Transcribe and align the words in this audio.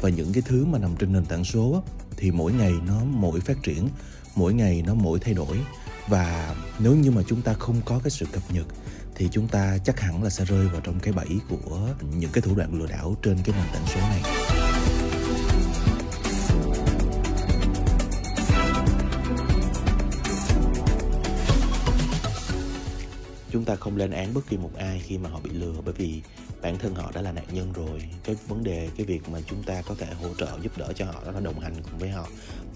và 0.00 0.08
những 0.08 0.32
cái 0.32 0.42
thứ 0.46 0.64
mà 0.64 0.78
nằm 0.78 0.96
trên 0.96 1.12
nền 1.12 1.24
tảng 1.24 1.44
số 1.44 1.72
á, 1.72 1.80
thì 2.16 2.30
mỗi 2.30 2.52
ngày 2.52 2.72
nó 2.86 3.04
mỗi 3.04 3.40
phát 3.40 3.62
triển 3.62 3.88
mỗi 4.34 4.54
ngày 4.54 4.82
nó 4.86 4.94
mỗi 4.94 5.18
thay 5.18 5.34
đổi. 5.34 5.58
Và 6.08 6.54
nếu 6.78 6.96
như 6.96 7.10
mà 7.10 7.22
chúng 7.28 7.42
ta 7.42 7.52
không 7.52 7.80
có 7.84 7.98
cái 8.04 8.10
sự 8.10 8.26
cập 8.32 8.42
nhật 8.52 8.66
thì 9.14 9.28
chúng 9.32 9.48
ta 9.48 9.78
chắc 9.84 10.00
hẳn 10.00 10.22
là 10.22 10.30
sẽ 10.30 10.44
rơi 10.44 10.68
vào 10.68 10.80
trong 10.80 11.00
cái 11.00 11.12
bẫy 11.12 11.28
của 11.50 11.88
những 12.18 12.30
cái 12.32 12.42
thủ 12.42 12.54
đoạn 12.54 12.74
lừa 12.80 12.86
đảo 12.86 13.16
trên 13.22 13.36
cái 13.44 13.54
nền 13.56 13.66
tảng 13.72 13.86
số 13.86 14.00
này. 14.00 14.22
Chúng 23.52 23.64
ta 23.64 23.76
không 23.76 23.96
lên 23.96 24.10
án 24.10 24.34
bất 24.34 24.48
kỳ 24.48 24.56
một 24.56 24.70
ai 24.78 25.02
khi 25.06 25.18
mà 25.18 25.30
họ 25.30 25.40
bị 25.44 25.50
lừa 25.50 25.74
bởi 25.84 25.94
vì 25.94 26.22
bản 26.62 26.78
thân 26.78 26.94
họ 26.94 27.12
đã 27.14 27.22
là 27.22 27.32
nạn 27.32 27.46
nhân 27.52 27.72
rồi. 27.72 28.02
Cái 28.24 28.36
vấn 28.48 28.64
đề 28.64 28.88
cái 28.96 29.06
việc 29.06 29.28
mà 29.28 29.38
chúng 29.46 29.62
ta 29.62 29.82
có 29.82 29.94
thể 29.94 30.06
hỗ 30.14 30.34
trợ 30.34 30.58
giúp 30.62 30.78
đỡ 30.78 30.92
cho 30.96 31.04
họ 31.04 31.22
đó 31.24 31.30
là 31.30 31.40
đồng 31.40 31.60
hành 31.60 31.74
cùng 31.82 31.98
với 31.98 32.10
họ 32.10 32.28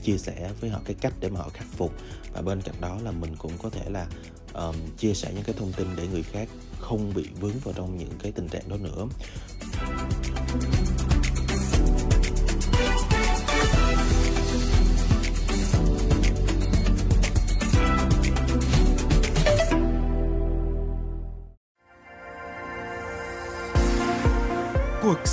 chia 0.03 0.19
sẻ 0.19 0.51
với 0.61 0.71
họ 0.71 0.81
cái 0.85 0.97
cách 1.01 1.13
để 1.21 1.29
mà 1.29 1.41
họ 1.41 1.49
khắc 1.49 1.67
phục. 1.77 1.93
Và 2.33 2.43
bên 2.43 2.63
cạnh 2.63 2.75
đó 2.81 2.99
là 3.05 3.11
mình 3.11 3.37
cũng 3.37 3.53
có 3.63 3.71
thể 3.71 3.91
là 3.91 4.07
um, 4.53 4.77
chia 4.99 5.15
sẻ 5.15 5.33
những 5.35 5.45
cái 5.45 5.55
thông 5.59 5.73
tin 5.73 5.87
để 5.97 6.07
người 6.07 6.23
khác 6.23 6.49
không 6.79 7.15
bị 7.15 7.29
vướng 7.41 7.59
vào 7.65 7.75
trong 7.75 7.99
những 7.99 8.13
cái 8.23 8.33
tình 8.33 8.49
trạng 8.49 8.69
đó 8.69 8.77
nữa. 8.77 9.07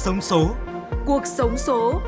Sống 0.02 0.22
số. 0.22 0.56
Cuộc 1.06 1.26
sống 1.26 1.58
số. 1.58 2.02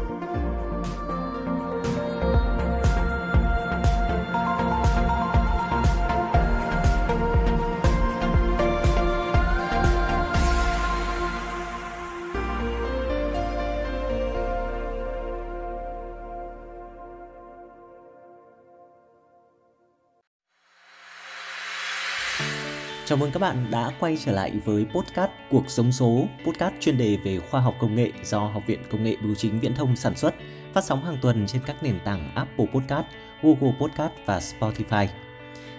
Chào 23.05 23.17
mừng 23.17 23.31
các 23.31 23.39
bạn 23.39 23.71
đã 23.71 23.91
quay 23.99 24.17
trở 24.25 24.31
lại 24.31 24.51
với 24.65 24.85
podcast 24.85 25.31
Cuộc 25.49 25.69
sống 25.69 25.91
số, 25.91 26.27
podcast 26.45 26.73
chuyên 26.79 26.97
đề 26.97 27.17
về 27.23 27.39
khoa 27.39 27.61
học 27.61 27.75
công 27.79 27.95
nghệ 27.95 28.11
do 28.23 28.39
Học 28.39 28.63
viện 28.67 28.79
Công 28.91 29.03
nghệ 29.03 29.15
Bưu 29.23 29.35
chính 29.35 29.59
Viễn 29.59 29.75
thông 29.75 29.95
sản 29.95 30.15
xuất, 30.15 30.33
phát 30.73 30.83
sóng 30.83 31.05
hàng 31.05 31.17
tuần 31.21 31.47
trên 31.47 31.61
các 31.65 31.83
nền 31.83 31.99
tảng 32.05 32.31
Apple 32.35 32.65
Podcast, 32.73 33.05
Google 33.41 33.73
Podcast 33.79 34.11
và 34.25 34.39
Spotify. 34.39 35.07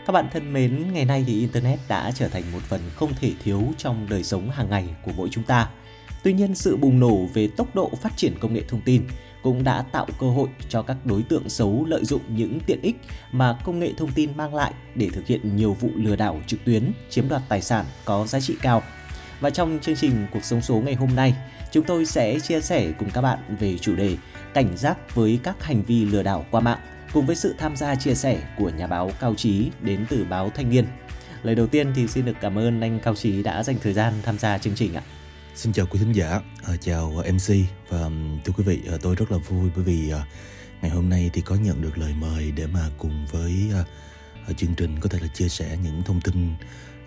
Các 0.06 0.12
bạn 0.12 0.28
thân 0.32 0.52
mến, 0.52 0.92
ngày 0.92 1.04
nay 1.04 1.24
thì 1.26 1.40
Internet 1.40 1.78
đã 1.88 2.10
trở 2.14 2.28
thành 2.28 2.42
một 2.52 2.62
phần 2.62 2.80
không 2.94 3.12
thể 3.20 3.32
thiếu 3.44 3.62
trong 3.78 4.06
đời 4.10 4.22
sống 4.24 4.50
hàng 4.50 4.70
ngày 4.70 4.88
của 5.04 5.12
mỗi 5.16 5.28
chúng 5.30 5.44
ta. 5.44 5.70
Tuy 6.22 6.32
nhiên, 6.32 6.54
sự 6.54 6.76
bùng 6.76 7.00
nổ 7.00 7.26
về 7.34 7.48
tốc 7.56 7.74
độ 7.74 7.90
phát 8.02 8.16
triển 8.16 8.38
công 8.40 8.54
nghệ 8.54 8.62
thông 8.68 8.80
tin 8.80 9.02
cũng 9.44 9.64
đã 9.64 9.84
tạo 9.92 10.06
cơ 10.20 10.26
hội 10.26 10.48
cho 10.68 10.82
các 10.82 10.96
đối 11.04 11.22
tượng 11.22 11.48
xấu 11.48 11.84
lợi 11.88 12.04
dụng 12.04 12.20
những 12.28 12.58
tiện 12.66 12.80
ích 12.82 12.96
mà 13.32 13.58
công 13.64 13.78
nghệ 13.78 13.92
thông 13.96 14.12
tin 14.12 14.36
mang 14.36 14.54
lại 14.54 14.72
để 14.94 15.08
thực 15.12 15.26
hiện 15.26 15.56
nhiều 15.56 15.72
vụ 15.80 15.90
lừa 15.94 16.16
đảo 16.16 16.40
trực 16.46 16.64
tuyến, 16.64 16.92
chiếm 17.10 17.28
đoạt 17.28 17.42
tài 17.48 17.60
sản 17.60 17.84
có 18.04 18.26
giá 18.26 18.40
trị 18.40 18.56
cao. 18.62 18.82
Và 19.40 19.50
trong 19.50 19.78
chương 19.82 19.96
trình 19.96 20.26
Cuộc 20.32 20.44
sống 20.44 20.60
số 20.62 20.76
ngày 20.76 20.94
hôm 20.94 21.14
nay, 21.16 21.34
chúng 21.72 21.84
tôi 21.84 22.06
sẽ 22.06 22.40
chia 22.40 22.60
sẻ 22.60 22.92
cùng 22.98 23.10
các 23.10 23.20
bạn 23.20 23.38
về 23.60 23.78
chủ 23.78 23.96
đề 23.96 24.16
cảnh 24.54 24.76
giác 24.76 25.14
với 25.14 25.38
các 25.42 25.64
hành 25.64 25.82
vi 25.82 26.04
lừa 26.04 26.22
đảo 26.22 26.46
qua 26.50 26.60
mạng 26.60 26.78
cùng 27.12 27.26
với 27.26 27.36
sự 27.36 27.54
tham 27.58 27.76
gia 27.76 27.94
chia 27.94 28.14
sẻ 28.14 28.42
của 28.58 28.70
nhà 28.70 28.86
báo 28.86 29.10
Cao 29.20 29.34
Trí 29.34 29.70
đến 29.80 30.06
từ 30.08 30.26
báo 30.30 30.50
Thanh 30.54 30.70
niên. 30.70 30.84
Lời 31.42 31.54
đầu 31.54 31.66
tiên 31.66 31.92
thì 31.96 32.06
xin 32.06 32.24
được 32.24 32.36
cảm 32.40 32.58
ơn 32.58 32.80
anh 32.80 32.98
Cao 33.00 33.14
Trí 33.14 33.42
đã 33.42 33.62
dành 33.62 33.76
thời 33.82 33.92
gian 33.92 34.12
tham 34.22 34.38
gia 34.38 34.58
chương 34.58 34.74
trình 34.74 34.94
ạ. 34.94 35.02
Xin 35.54 35.72
chào 35.72 35.86
quý 35.86 35.98
thính 35.98 36.12
giả, 36.12 36.40
à, 36.66 36.76
chào 36.80 37.22
à, 37.24 37.30
MC 37.32 37.54
và 37.88 38.10
thưa 38.44 38.52
quý 38.56 38.64
vị, 38.64 38.80
à, 38.90 38.96
tôi 39.02 39.14
rất 39.14 39.32
là 39.32 39.38
vui 39.38 39.70
bởi 39.74 39.84
vì 39.84 40.12
ngày 40.82 40.90
hôm 40.90 41.08
nay 41.08 41.30
thì 41.32 41.40
có 41.40 41.54
nhận 41.54 41.82
được 41.82 41.98
lời 41.98 42.14
mời 42.20 42.52
để 42.56 42.66
mà 42.66 42.80
cùng 42.98 43.26
với 43.32 43.52
chương 44.56 44.74
trình 44.74 45.00
có 45.00 45.08
thể 45.08 45.18
là 45.22 45.26
chia 45.26 45.48
sẻ 45.48 45.78
những 45.84 46.02
thông 46.02 46.20
tin 46.20 46.54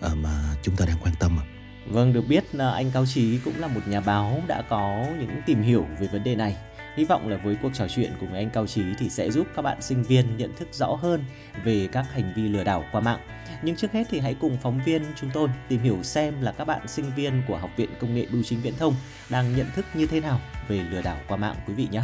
mà 0.00 0.54
chúng 0.62 0.76
ta 0.76 0.86
đang 0.86 0.96
quan 1.02 1.14
tâm. 1.20 1.38
Vâng, 1.86 2.12
được 2.12 2.24
biết 2.28 2.44
anh 2.58 2.90
Cao 2.94 3.06
Trí 3.06 3.38
cũng 3.44 3.60
là 3.60 3.66
một 3.66 3.80
nhà 3.86 4.00
báo 4.00 4.42
đã 4.46 4.62
có 4.68 5.06
những 5.18 5.30
tìm 5.46 5.62
hiểu 5.62 5.86
về 6.00 6.08
vấn 6.12 6.24
đề 6.24 6.36
này. 6.36 6.56
Hy 6.98 7.04
vọng 7.04 7.28
là 7.28 7.36
với 7.36 7.56
cuộc 7.62 7.70
trò 7.74 7.88
chuyện 7.88 8.12
cùng 8.20 8.34
anh 8.34 8.50
Cao 8.50 8.66
Trí 8.66 8.82
thì 8.98 9.10
sẽ 9.10 9.30
giúp 9.30 9.46
các 9.56 9.62
bạn 9.62 9.82
sinh 9.82 10.02
viên 10.02 10.36
nhận 10.36 10.56
thức 10.56 10.68
rõ 10.72 10.86
hơn 10.86 11.24
về 11.64 11.88
các 11.92 12.06
hành 12.12 12.32
vi 12.36 12.42
lừa 12.42 12.64
đảo 12.64 12.84
qua 12.92 13.00
mạng. 13.00 13.20
Nhưng 13.62 13.76
trước 13.76 13.92
hết 13.92 14.04
thì 14.10 14.20
hãy 14.20 14.34
cùng 14.40 14.56
phóng 14.62 14.80
viên 14.84 15.02
chúng 15.20 15.30
tôi 15.34 15.48
tìm 15.68 15.82
hiểu 15.82 16.02
xem 16.02 16.42
là 16.42 16.52
các 16.52 16.64
bạn 16.64 16.88
sinh 16.88 17.10
viên 17.16 17.42
của 17.48 17.56
Học 17.56 17.70
viện 17.76 17.90
Công 18.00 18.14
nghệ 18.14 18.26
Bưu 18.32 18.42
chính 18.42 18.60
Viễn 18.60 18.74
thông 18.78 18.94
đang 19.30 19.56
nhận 19.56 19.66
thức 19.74 19.86
như 19.94 20.06
thế 20.06 20.20
nào 20.20 20.40
về 20.68 20.76
lừa 20.90 21.02
đảo 21.02 21.16
qua 21.28 21.36
mạng, 21.36 21.56
quý 21.66 21.74
vị 21.74 21.88
nhé. 21.90 22.02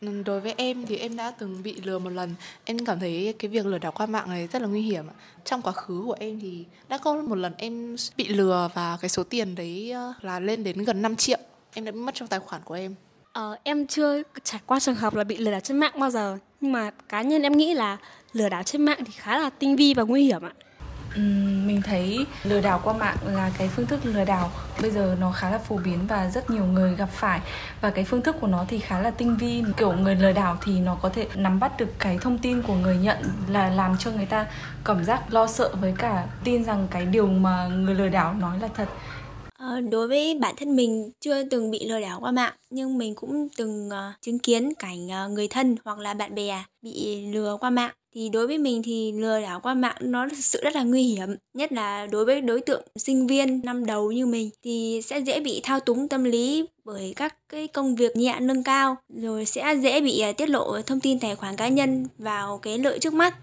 Ừ, 0.00 0.22
đối 0.24 0.40
với 0.40 0.54
em 0.56 0.86
thì 0.86 0.96
em 0.96 1.16
đã 1.16 1.30
từng 1.30 1.62
bị 1.62 1.80
lừa 1.84 1.98
một 1.98 2.10
lần. 2.10 2.34
Em 2.64 2.84
cảm 2.84 3.00
thấy 3.00 3.34
cái 3.38 3.48
việc 3.48 3.66
lừa 3.66 3.78
đảo 3.78 3.92
qua 3.92 4.06
mạng 4.06 4.28
này 4.30 4.48
rất 4.52 4.62
là 4.62 4.68
nguy 4.68 4.82
hiểm. 4.82 5.04
Trong 5.44 5.62
quá 5.62 5.72
khứ 5.72 6.02
của 6.06 6.16
em 6.18 6.40
thì 6.40 6.64
đã 6.88 6.98
có 6.98 7.14
một 7.14 7.34
lần 7.34 7.52
em 7.58 7.96
bị 8.16 8.28
lừa 8.28 8.70
và 8.74 8.98
cái 9.00 9.08
số 9.08 9.22
tiền 9.22 9.54
đấy 9.54 9.90
ờ, 9.90 10.12
là 10.20 10.40
lên 10.40 10.64
đến 10.64 10.84
gần 10.84 11.02
5 11.02 11.16
triệu. 11.16 11.38
Em 11.74 11.84
đã 11.84 11.92
bị 11.92 11.98
mất 11.98 12.14
trong 12.14 12.28
tài 12.28 12.40
khoản 12.40 12.62
của 12.64 12.74
em. 12.74 12.94
Ờ, 13.32 13.56
em 13.62 13.86
chưa 13.86 14.22
trải 14.44 14.60
qua 14.66 14.80
trường 14.80 14.94
hợp 14.94 15.14
là 15.14 15.24
bị 15.24 15.36
lừa 15.36 15.50
đảo 15.50 15.60
trên 15.60 15.76
mạng 15.78 16.00
bao 16.00 16.10
giờ. 16.10 16.38
Nhưng 16.60 16.72
mà 16.72 16.90
cá 17.08 17.22
nhân 17.22 17.42
em 17.42 17.56
nghĩ 17.56 17.74
là 17.74 17.96
lừa 18.32 18.48
đảo 18.48 18.62
trên 18.62 18.84
mạng 18.84 18.98
thì 19.04 19.12
khá 19.16 19.38
là 19.38 19.50
tinh 19.50 19.76
vi 19.76 19.94
và 19.94 20.02
nguy 20.02 20.24
hiểm 20.24 20.42
ạ 20.42 20.52
mình 21.66 21.82
thấy 21.84 22.26
lừa 22.44 22.60
đảo 22.60 22.80
qua 22.84 22.94
mạng 22.94 23.16
là 23.24 23.50
cái 23.58 23.68
phương 23.68 23.86
thức 23.86 24.00
lừa 24.04 24.24
đảo 24.24 24.50
bây 24.80 24.90
giờ 24.90 25.16
nó 25.20 25.32
khá 25.32 25.50
là 25.50 25.58
phổ 25.58 25.76
biến 25.76 25.98
và 26.08 26.30
rất 26.30 26.50
nhiều 26.50 26.64
người 26.64 26.94
gặp 26.96 27.08
phải. 27.12 27.40
Và 27.80 27.90
cái 27.90 28.04
phương 28.04 28.22
thức 28.22 28.36
của 28.40 28.46
nó 28.46 28.64
thì 28.68 28.78
khá 28.78 29.00
là 29.00 29.10
tinh 29.10 29.36
vi. 29.36 29.62
Kiểu 29.76 29.92
người 29.92 30.14
lừa 30.14 30.32
đảo 30.32 30.56
thì 30.64 30.80
nó 30.80 30.94
có 31.02 31.08
thể 31.08 31.26
nắm 31.34 31.60
bắt 31.60 31.78
được 31.78 31.88
cái 31.98 32.18
thông 32.20 32.38
tin 32.38 32.62
của 32.62 32.74
người 32.74 32.96
nhận 32.96 33.18
là 33.48 33.70
làm 33.70 33.96
cho 33.98 34.10
người 34.10 34.26
ta 34.26 34.46
cảm 34.84 35.04
giác 35.04 35.32
lo 35.34 35.46
sợ 35.46 35.70
với 35.80 35.94
cả 35.98 36.26
tin 36.44 36.64
rằng 36.64 36.86
cái 36.90 37.06
điều 37.06 37.26
mà 37.26 37.66
người 37.66 37.94
lừa 37.94 38.08
đảo 38.08 38.34
nói 38.34 38.58
là 38.60 38.68
thật. 38.74 38.88
Ờ, 39.58 39.80
đối 39.80 40.08
với 40.08 40.38
bản 40.40 40.54
thân 40.56 40.76
mình 40.76 41.10
chưa 41.20 41.44
từng 41.44 41.70
bị 41.70 41.88
lừa 41.88 42.00
đảo 42.00 42.20
qua 42.20 42.30
mạng 42.30 42.52
nhưng 42.70 42.98
mình 42.98 43.14
cũng 43.14 43.48
từng 43.56 43.88
uh, 43.88 44.22
chứng 44.22 44.38
kiến 44.38 44.74
cảnh 44.78 45.06
uh, 45.06 45.30
người 45.30 45.48
thân 45.48 45.76
hoặc 45.84 45.98
là 45.98 46.14
bạn 46.14 46.34
bè 46.34 46.64
bị 46.82 47.26
lừa 47.26 47.56
qua 47.60 47.70
mạng 47.70 47.90
thì 48.18 48.28
đối 48.28 48.46
với 48.46 48.58
mình 48.58 48.82
thì 48.84 49.12
lừa 49.12 49.40
đảo 49.40 49.60
qua 49.60 49.74
mạng 49.74 49.96
nó 50.00 50.28
thực 50.28 50.38
sự 50.38 50.60
rất 50.64 50.74
là 50.74 50.82
nguy 50.82 51.02
hiểm 51.02 51.28
nhất 51.54 51.72
là 51.72 52.06
đối 52.06 52.24
với 52.24 52.40
đối 52.40 52.60
tượng 52.60 52.82
sinh 52.96 53.26
viên 53.26 53.60
năm 53.64 53.86
đầu 53.86 54.12
như 54.12 54.26
mình 54.26 54.50
thì 54.64 55.00
sẽ 55.04 55.18
dễ 55.18 55.40
bị 55.40 55.60
thao 55.64 55.80
túng 55.80 56.08
tâm 56.08 56.24
lý 56.24 56.66
bởi 56.84 57.12
các 57.16 57.34
cái 57.48 57.68
công 57.68 57.96
việc 57.96 58.16
nhẹ 58.16 58.36
nâng 58.40 58.64
cao 58.64 58.96
rồi 59.08 59.44
sẽ 59.44 59.74
dễ 59.74 60.00
bị 60.00 60.20
à, 60.20 60.32
tiết 60.32 60.50
lộ 60.50 60.82
thông 60.82 61.00
tin 61.00 61.20
tài 61.20 61.36
khoản 61.36 61.56
cá 61.56 61.68
nhân 61.68 62.06
vào 62.18 62.58
cái 62.58 62.78
lợi 62.78 62.98
trước 62.98 63.12
mắt. 63.12 63.34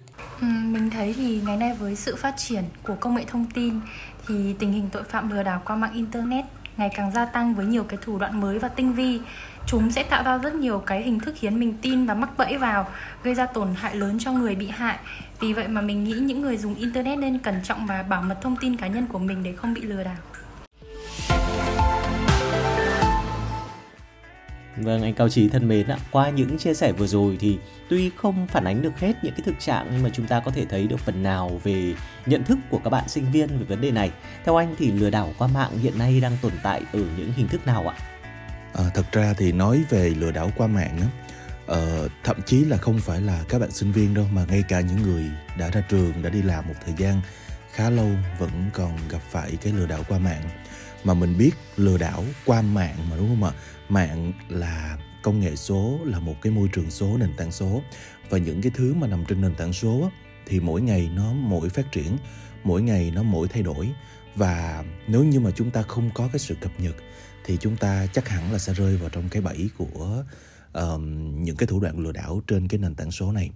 Ừ, 0.42 0.48
mình 0.48 0.90
thấy 0.90 1.14
thì 1.18 1.40
ngày 1.46 1.58
nay 1.58 1.76
với 1.80 1.96
sự 1.96 2.16
phát 2.16 2.34
triển 2.38 2.64
của 2.84 2.96
công 3.00 3.16
nghệ 3.16 3.24
thông 3.28 3.46
tin 3.54 3.80
thì 4.28 4.36
tình 4.60 4.72
hình 4.72 4.90
tội 4.92 5.04
phạm 5.04 5.30
lừa 5.30 5.44
đảo 5.44 5.62
qua 5.66 5.76
mạng 5.76 5.94
internet 5.94 6.46
ngày 6.78 6.90
càng 6.96 7.12
gia 7.12 7.26
tăng 7.26 7.56
với 7.56 7.66
nhiều 7.66 7.84
cái 7.84 8.00
thủ 8.02 8.18
đoạn 8.18 8.42
mới 8.42 8.60
và 8.60 8.68
tinh 8.68 8.94
vi 8.94 9.20
chúng 9.68 9.92
sẽ 9.92 10.04
tạo 10.04 10.24
ra 10.24 10.38
rất 10.38 10.56
nhiều 10.56 10.80
cái 10.80 11.04
hình 11.04 11.20
thức 11.20 11.36
khiến 11.38 11.60
mình 11.60 11.74
tin 11.82 12.06
và 12.06 12.14
mắc 12.14 12.30
bẫy 12.38 12.58
vào 12.58 12.88
gây 13.24 13.36
ra 13.36 13.46
tổn 13.46 13.68
hại 13.76 13.96
lớn 13.96 14.18
cho 14.20 14.32
người 14.32 14.56
bị 14.56 14.68
hại 14.68 14.98
vì 15.40 15.54
vậy 15.54 15.68
mà 15.68 15.82
mình 15.82 16.04
nghĩ 16.04 16.14
những 16.14 16.42
người 16.42 16.58
dùng 16.58 16.76
internet 16.76 17.20
nên 17.20 17.40
cẩn 17.40 17.56
trọng 17.64 17.86
và 17.86 18.04
bảo 18.04 18.22
mật 18.22 18.38
thông 18.42 18.56
tin 18.56 18.78
cá 18.78 18.88
nhân 18.88 19.08
của 19.08 19.20
mình 19.20 19.44
để 19.44 19.54
không 19.54 19.74
bị 19.74 19.82
lừa 19.82 20.04
đảo 20.04 20.16
Vâng, 24.78 25.04
anh 25.04 25.14
Cao 25.14 25.30
Trí 25.30 25.50
thân 25.50 25.68
mến 25.68 25.88
ạ, 25.88 25.98
qua 26.12 26.30
những 26.30 26.58
chia 26.58 26.74
sẻ 26.74 26.92
vừa 26.92 27.08
rồi 27.08 27.38
thì 27.40 27.58
tuy 27.90 28.12
không 28.16 28.48
phản 28.48 28.64
ánh 28.64 28.82
được 28.82 29.00
hết 29.00 29.14
những 29.24 29.34
cái 29.34 29.42
thực 29.46 29.60
trạng 29.60 29.88
nhưng 29.92 30.04
mà 30.04 30.10
chúng 30.14 30.28
ta 30.28 30.40
có 30.40 30.52
thể 30.52 30.66
thấy 30.66 30.88
được 30.88 31.00
phần 31.00 31.24
nào 31.24 31.62
về 31.64 31.94
nhận 32.26 32.44
thức 32.44 32.58
của 32.70 32.80
các 32.84 32.90
bạn 32.90 33.10
sinh 33.10 33.26
viên 33.32 33.48
về 33.48 33.66
vấn 33.70 33.82
đề 33.82 33.92
này. 33.92 34.12
Theo 34.46 34.56
anh 34.56 34.76
thì 34.78 34.92
lừa 34.92 35.10
đảo 35.10 35.34
qua 35.38 35.48
mạng 35.48 35.72
hiện 35.82 35.98
nay 35.98 36.20
đang 36.22 36.38
tồn 36.42 36.52
tại 36.64 36.82
ở 36.94 37.00
những 37.18 37.32
hình 37.36 37.48
thức 37.48 37.68
nào 37.68 37.88
ạ? 37.88 38.15
À, 38.78 38.84
thật 38.94 39.06
ra 39.12 39.34
thì 39.34 39.52
nói 39.52 39.84
về 39.90 40.10
lừa 40.10 40.32
đảo 40.32 40.52
qua 40.58 40.68
mạng 40.68 41.00
á, 41.02 41.08
uh, 41.78 42.12
thậm 42.24 42.42
chí 42.46 42.66
là 42.66 42.78
không 42.78 43.00
phải 43.00 43.22
là 43.22 43.44
các 43.50 43.60
bạn 43.60 43.72
sinh 43.72 43.92
viên 43.92 44.14
đâu 44.14 44.26
mà 44.34 44.46
ngay 44.46 44.64
cả 44.68 44.82
những 44.82 45.02
người 45.02 45.24
đã 45.58 45.70
ra 45.70 45.82
trường 45.90 46.22
đã 46.22 46.30
đi 46.30 46.42
làm 46.42 46.68
một 46.68 46.74
thời 46.86 46.94
gian 46.98 47.22
khá 47.72 47.90
lâu 47.90 48.10
vẫn 48.40 48.70
còn 48.74 48.98
gặp 49.10 49.22
phải 49.30 49.52
cái 49.62 49.74
lừa 49.74 49.86
đảo 49.86 50.04
qua 50.08 50.20
mạng. 50.20 50.50
Mà 51.04 51.14
mình 51.14 51.38
biết 51.38 51.52
lừa 51.78 51.98
đảo 51.98 52.24
qua 52.46 52.62
mạng 52.62 52.96
mà 53.10 53.18
đúng 53.18 53.28
không 53.28 53.44
ạ? 53.44 53.52
Mạng 53.90 54.34
là 54.50 54.98
công 55.24 55.40
nghệ 55.40 55.56
số 55.56 56.00
là 56.06 56.20
một 56.20 56.36
cái 56.42 56.52
môi 56.54 56.70
trường 56.74 56.92
số 56.92 57.18
nền 57.18 57.34
tảng 57.38 57.52
số. 57.52 57.82
Và 58.30 58.38
những 58.38 58.62
cái 58.62 58.72
thứ 58.76 58.94
mà 58.94 59.08
nằm 59.08 59.26
trên 59.26 59.42
nền 59.42 59.56
tảng 59.56 59.74
số 59.74 60.10
thì 60.48 60.60
mỗi 60.60 60.82
ngày 60.82 61.10
nó 61.14 61.34
mỗi 61.34 61.70
phát 61.70 61.92
triển 61.92 62.18
mỗi 62.64 62.82
ngày 62.82 63.12
nó 63.16 63.24
mỗi 63.24 63.48
thay 63.48 63.64
đổi. 63.64 63.90
Và 64.36 64.84
nếu 65.08 65.24
như 65.24 65.40
mà 65.40 65.52
chúng 65.56 65.72
ta 65.72 65.82
không 65.82 66.10
có 66.14 66.30
cái 66.34 66.40
sự 66.40 66.56
cập 66.62 66.72
nhật 66.78 66.96
thì 67.46 67.58
chúng 67.62 67.78
ta 67.78 68.08
chắc 68.14 68.30
hẳn 68.30 68.52
là 68.52 68.58
sẽ 68.58 68.74
rơi 68.74 68.98
vào 68.98 69.10
trong 69.10 69.30
cái 69.30 69.42
bẫy 69.42 69.70
của 69.78 70.24
um, 70.74 71.34
những 71.44 71.56
cái 71.56 71.68
thủ 71.68 71.80
đoạn 71.80 72.00
lừa 72.00 72.12
đảo 72.12 72.42
trên 72.48 72.68
cái 72.68 72.80
nền 72.80 72.96
tảng 72.96 73.12
số 73.12 73.32
này. 73.32 73.50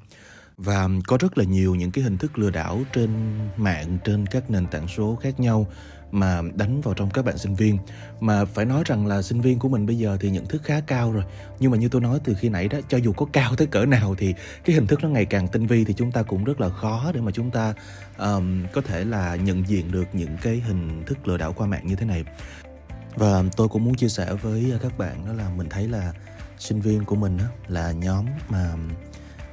Và 0.58 0.90
có 1.08 1.18
rất 1.20 1.38
là 1.38 1.44
nhiều 1.44 1.76
những 1.76 1.92
cái 1.92 2.04
hình 2.04 2.18
thức 2.18 2.40
lừa 2.40 2.50
đảo 2.50 2.82
trên 2.94 3.10
mạng 3.58 3.98
trên 4.04 4.26
các 4.26 4.52
nền 4.52 4.68
tảng 4.68 4.88
số 4.88 5.18
khác 5.22 5.40
nhau 5.40 5.68
mà 6.12 6.42
đánh 6.56 6.82
vào 6.82 6.94
trong 6.94 7.10
các 7.10 7.26
bạn 7.26 7.38
sinh 7.38 7.56
viên. 7.56 7.78
Mà 8.20 8.46
phải 8.46 8.66
nói 8.66 8.84
rằng 8.86 9.08
là 9.08 9.22
sinh 9.22 9.42
viên 9.42 9.60
của 9.60 9.70
mình 9.70 9.86
bây 9.86 9.98
giờ 9.98 10.18
thì 10.20 10.30
nhận 10.30 10.46
thức 10.46 10.62
khá 10.64 10.80
cao 10.80 11.12
rồi. 11.12 11.24
Nhưng 11.60 11.72
mà 11.72 11.78
như 11.78 11.90
tôi 11.90 12.02
nói 12.02 12.20
từ 12.24 12.34
khi 12.40 12.50
nãy 12.50 12.68
đó 12.68 12.80
cho 12.90 12.98
dù 12.98 13.14
có 13.14 13.26
cao 13.34 13.56
tới 13.56 13.68
cỡ 13.68 13.86
nào 13.86 14.16
thì 14.16 14.34
cái 14.66 14.76
hình 14.76 14.88
thức 14.88 15.04
nó 15.04 15.10
ngày 15.10 15.26
càng 15.26 15.48
tinh 15.48 15.68
vi 15.68 15.86
thì 15.86 15.94
chúng 15.94 16.12
ta 16.12 16.24
cũng 16.24 16.44
rất 16.44 16.62
là 16.62 16.70
khó 16.70 17.12
để 17.14 17.22
mà 17.22 17.32
chúng 17.32 17.52
ta 17.52 17.74
um, 18.18 18.66
có 18.74 18.82
thể 18.82 19.06
là 19.06 19.36
nhận 19.36 19.68
diện 19.68 19.92
được 19.92 20.06
những 20.14 20.38
cái 20.42 20.60
hình 20.60 21.04
thức 21.06 21.28
lừa 21.28 21.38
đảo 21.38 21.54
qua 21.54 21.68
mạng 21.68 21.88
như 21.88 21.96
thế 21.96 22.06
này 22.06 22.24
và 23.20 23.44
tôi 23.58 23.68
cũng 23.68 23.86
muốn 23.86 23.96
chia 23.96 24.10
sẻ 24.10 24.34
với 24.34 24.72
à, 24.72 24.78
các 24.82 24.98
bạn 24.98 25.26
đó 25.26 25.34
là 25.34 25.50
mình 25.50 25.70
thấy 25.70 25.88
là 25.88 26.14
sinh 26.58 26.82
viên 26.82 27.06
của 27.06 27.16
mình 27.16 27.38
đó 27.38 27.46
là 27.68 27.92
nhóm 27.92 28.26
mà 28.50 28.74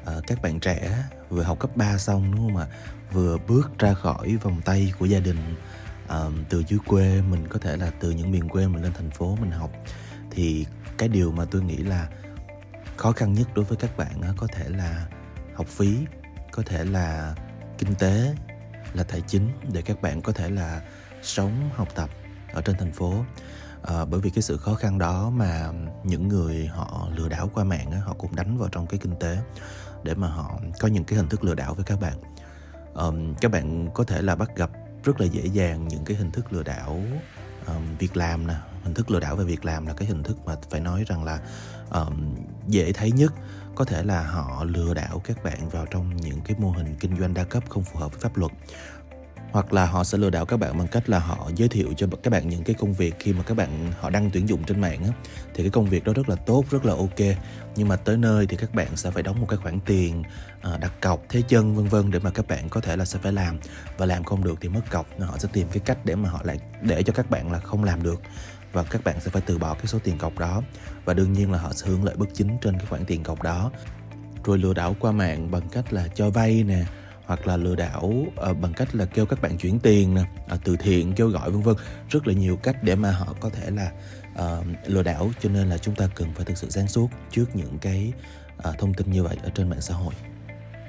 uh, 0.02 0.26
các 0.26 0.42
bạn 0.42 0.60
trẻ 0.60 1.04
vừa 1.28 1.42
học 1.42 1.58
cấp 1.58 1.76
3 1.76 1.98
xong 1.98 2.32
đúng 2.34 2.46
không 2.46 2.56
ạ? 2.56 2.66
Vừa 3.12 3.38
bước 3.48 3.78
ra 3.78 3.94
khỏi 3.94 4.36
vòng 4.36 4.60
tay 4.64 4.92
của 4.98 5.06
gia 5.06 5.20
đình 5.20 5.54
uh, 6.04 6.32
từ 6.48 6.64
dưới 6.68 6.78
quê 6.86 7.22
mình 7.22 7.48
có 7.48 7.58
thể 7.58 7.76
là 7.76 7.90
từ 8.00 8.10
những 8.10 8.30
miền 8.30 8.48
quê 8.48 8.66
mình 8.66 8.82
lên 8.82 8.92
thành 8.92 9.10
phố 9.10 9.36
mình 9.40 9.50
học. 9.50 9.70
Thì 10.30 10.66
cái 10.98 11.08
điều 11.08 11.32
mà 11.32 11.44
tôi 11.50 11.62
nghĩ 11.62 11.76
là 11.76 12.08
khó 12.96 13.12
khăn 13.12 13.32
nhất 13.32 13.48
đối 13.54 13.64
với 13.64 13.76
các 13.76 13.96
bạn 13.96 14.22
có 14.36 14.46
thể 14.52 14.68
là 14.68 15.06
học 15.54 15.66
phí 15.66 15.96
có 16.52 16.62
thể 16.66 16.84
là 16.84 17.34
kinh 17.78 17.94
tế 17.94 18.34
là 18.94 19.02
tài 19.02 19.20
chính 19.20 19.48
để 19.72 19.82
các 19.82 20.02
bạn 20.02 20.22
có 20.22 20.32
thể 20.32 20.50
là 20.50 20.82
sống 21.22 21.70
học 21.74 21.88
tập 21.94 22.10
ở 22.52 22.62
trên 22.62 22.76
thành 22.78 22.92
phố. 22.92 23.14
À, 23.82 24.04
bởi 24.04 24.20
vì 24.20 24.30
cái 24.30 24.42
sự 24.42 24.56
khó 24.56 24.74
khăn 24.74 24.98
đó 24.98 25.30
mà 25.30 25.72
những 26.04 26.28
người 26.28 26.66
họ 26.66 27.08
lừa 27.16 27.28
đảo 27.28 27.50
qua 27.54 27.64
mạng 27.64 27.90
á, 27.90 27.98
họ 28.04 28.14
cũng 28.18 28.36
đánh 28.36 28.58
vào 28.58 28.68
trong 28.68 28.86
cái 28.86 29.00
kinh 29.02 29.16
tế 29.20 29.38
để 30.02 30.14
mà 30.14 30.28
họ 30.28 30.60
có 30.80 30.88
những 30.88 31.04
cái 31.04 31.16
hình 31.16 31.28
thức 31.28 31.44
lừa 31.44 31.54
đảo 31.54 31.74
với 31.74 31.84
các 31.84 32.00
bạn. 32.00 32.14
Um, 32.94 33.34
các 33.34 33.50
bạn 33.50 33.88
có 33.94 34.04
thể 34.04 34.22
là 34.22 34.36
bắt 34.36 34.56
gặp 34.56 34.70
rất 35.04 35.20
là 35.20 35.26
dễ 35.26 35.46
dàng 35.46 35.88
những 35.88 36.04
cái 36.04 36.16
hình 36.16 36.30
thức 36.30 36.52
lừa 36.52 36.62
đảo 36.62 37.00
um, 37.66 37.96
việc 37.98 38.16
làm 38.16 38.46
nè 38.46 38.54
hình 38.82 38.94
thức 38.94 39.10
lừa 39.10 39.20
đảo 39.20 39.36
về 39.36 39.44
việc 39.44 39.64
làm 39.64 39.86
là 39.86 39.94
cái 39.94 40.08
hình 40.08 40.22
thức 40.22 40.38
mà 40.46 40.56
phải 40.70 40.80
nói 40.80 41.04
rằng 41.06 41.24
là 41.24 41.40
um, 41.90 42.34
dễ 42.66 42.92
thấy 42.92 43.12
nhất. 43.12 43.32
Có 43.74 43.84
thể 43.84 44.02
là 44.02 44.22
họ 44.22 44.64
lừa 44.64 44.94
đảo 44.94 45.20
các 45.24 45.44
bạn 45.44 45.68
vào 45.68 45.86
trong 45.86 46.16
những 46.16 46.40
cái 46.40 46.56
mô 46.58 46.70
hình 46.70 46.96
kinh 47.00 47.16
doanh 47.20 47.34
đa 47.34 47.44
cấp 47.44 47.62
không 47.68 47.84
phù 47.84 47.98
hợp 47.98 48.12
với 48.12 48.20
pháp 48.20 48.36
luật 48.36 48.52
hoặc 49.56 49.72
là 49.72 49.86
họ 49.86 50.04
sẽ 50.04 50.18
lừa 50.18 50.30
đảo 50.30 50.46
các 50.46 50.56
bạn 50.56 50.78
bằng 50.78 50.88
cách 50.88 51.08
là 51.08 51.18
họ 51.18 51.50
giới 51.56 51.68
thiệu 51.68 51.92
cho 51.96 52.06
các 52.22 52.30
bạn 52.30 52.48
những 52.48 52.64
cái 52.64 52.74
công 52.78 52.94
việc 52.94 53.14
khi 53.18 53.32
mà 53.32 53.42
các 53.42 53.56
bạn 53.56 53.92
họ 54.00 54.10
đăng 54.10 54.30
tuyển 54.30 54.48
dụng 54.48 54.64
trên 54.64 54.80
mạng 54.80 55.04
á. 55.04 55.10
Thì 55.54 55.62
cái 55.62 55.70
công 55.70 55.86
việc 55.86 56.04
đó 56.04 56.12
rất 56.12 56.28
là 56.28 56.36
tốt 56.36 56.64
rất 56.70 56.84
là 56.84 56.94
ok. 56.94 57.36
Nhưng 57.76 57.88
mà 57.88 57.96
tới 57.96 58.16
nơi 58.16 58.46
thì 58.46 58.56
các 58.56 58.74
bạn 58.74 58.96
sẽ 58.96 59.10
phải 59.10 59.22
đóng 59.22 59.40
một 59.40 59.46
cái 59.48 59.56
khoản 59.56 59.80
tiền 59.80 60.22
à, 60.62 60.78
đặt 60.80 60.92
cọc 61.00 61.22
thế 61.28 61.42
chân 61.48 61.74
vân 61.76 61.88
vân 61.88 62.10
để 62.10 62.18
mà 62.18 62.30
các 62.30 62.48
bạn 62.48 62.68
có 62.68 62.80
thể 62.80 62.96
là 62.96 63.04
sẽ 63.04 63.18
phải 63.22 63.32
làm. 63.32 63.58
Và 63.98 64.06
làm 64.06 64.24
không 64.24 64.44
được 64.44 64.58
thì 64.60 64.68
mất 64.68 64.90
cọc 64.90 65.06
họ 65.20 65.38
sẽ 65.38 65.48
tìm 65.52 65.68
cái 65.72 65.80
cách 65.86 65.98
để 66.04 66.14
mà 66.14 66.28
họ 66.28 66.40
lại 66.44 66.58
để 66.82 67.02
cho 67.02 67.12
các 67.12 67.30
bạn 67.30 67.52
là 67.52 67.58
không 67.58 67.84
làm 67.84 68.02
được. 68.02 68.22
Và 68.72 68.82
các 68.82 69.04
bạn 69.04 69.20
sẽ 69.20 69.30
phải 69.30 69.42
từ 69.46 69.58
bỏ 69.58 69.74
cái 69.74 69.86
số 69.86 69.98
tiền 70.04 70.18
cọc 70.18 70.38
đó. 70.38 70.62
Và 71.04 71.14
đương 71.14 71.32
nhiên 71.32 71.52
là 71.52 71.58
họ 71.58 71.72
sẽ 71.72 71.86
hưởng 71.86 72.04
lợi 72.04 72.16
bất 72.16 72.28
chính 72.34 72.58
trên 72.60 72.78
cái 72.78 72.86
khoản 72.86 73.04
tiền 73.04 73.22
cọc 73.22 73.42
đó. 73.42 73.70
Rồi 74.44 74.58
lừa 74.58 74.74
đảo 74.74 74.96
qua 75.00 75.12
mạng 75.12 75.50
bằng 75.50 75.68
cách 75.68 75.92
là 75.92 76.08
cho 76.14 76.30
vay 76.30 76.62
nè 76.62 76.84
hoặc 77.26 77.46
là 77.46 77.56
lừa 77.56 77.74
đảo 77.74 78.26
uh, 78.50 78.58
bằng 78.60 78.72
cách 78.72 78.94
là 78.94 79.04
kêu 79.04 79.26
các 79.26 79.42
bạn 79.42 79.58
chuyển 79.58 79.78
tiền 79.80 80.14
nè 80.14 80.22
uh, 80.54 80.60
từ 80.64 80.76
thiện 80.76 81.12
kêu 81.12 81.28
gọi 81.28 81.50
vân 81.50 81.62
vân. 81.62 81.76
Rất 82.10 82.26
là 82.26 82.32
nhiều 82.32 82.56
cách 82.56 82.82
để 82.82 82.94
mà 82.94 83.10
họ 83.10 83.34
có 83.40 83.50
thể 83.50 83.70
là 83.70 83.92
uh, 84.32 84.66
lừa 84.86 85.02
đảo 85.02 85.30
cho 85.40 85.48
nên 85.48 85.68
là 85.68 85.78
chúng 85.78 85.94
ta 85.94 86.08
cần 86.14 86.28
phải 86.34 86.44
thực 86.44 86.58
sự 86.58 86.70
sáng 86.70 86.88
suốt 86.88 87.08
trước 87.30 87.56
những 87.56 87.78
cái 87.78 88.12
uh, 88.68 88.78
thông 88.78 88.94
tin 88.94 89.10
như 89.10 89.22
vậy 89.22 89.36
ở 89.42 89.50
trên 89.54 89.70
mạng 89.70 89.80
xã 89.80 89.94
hội. 89.94 90.14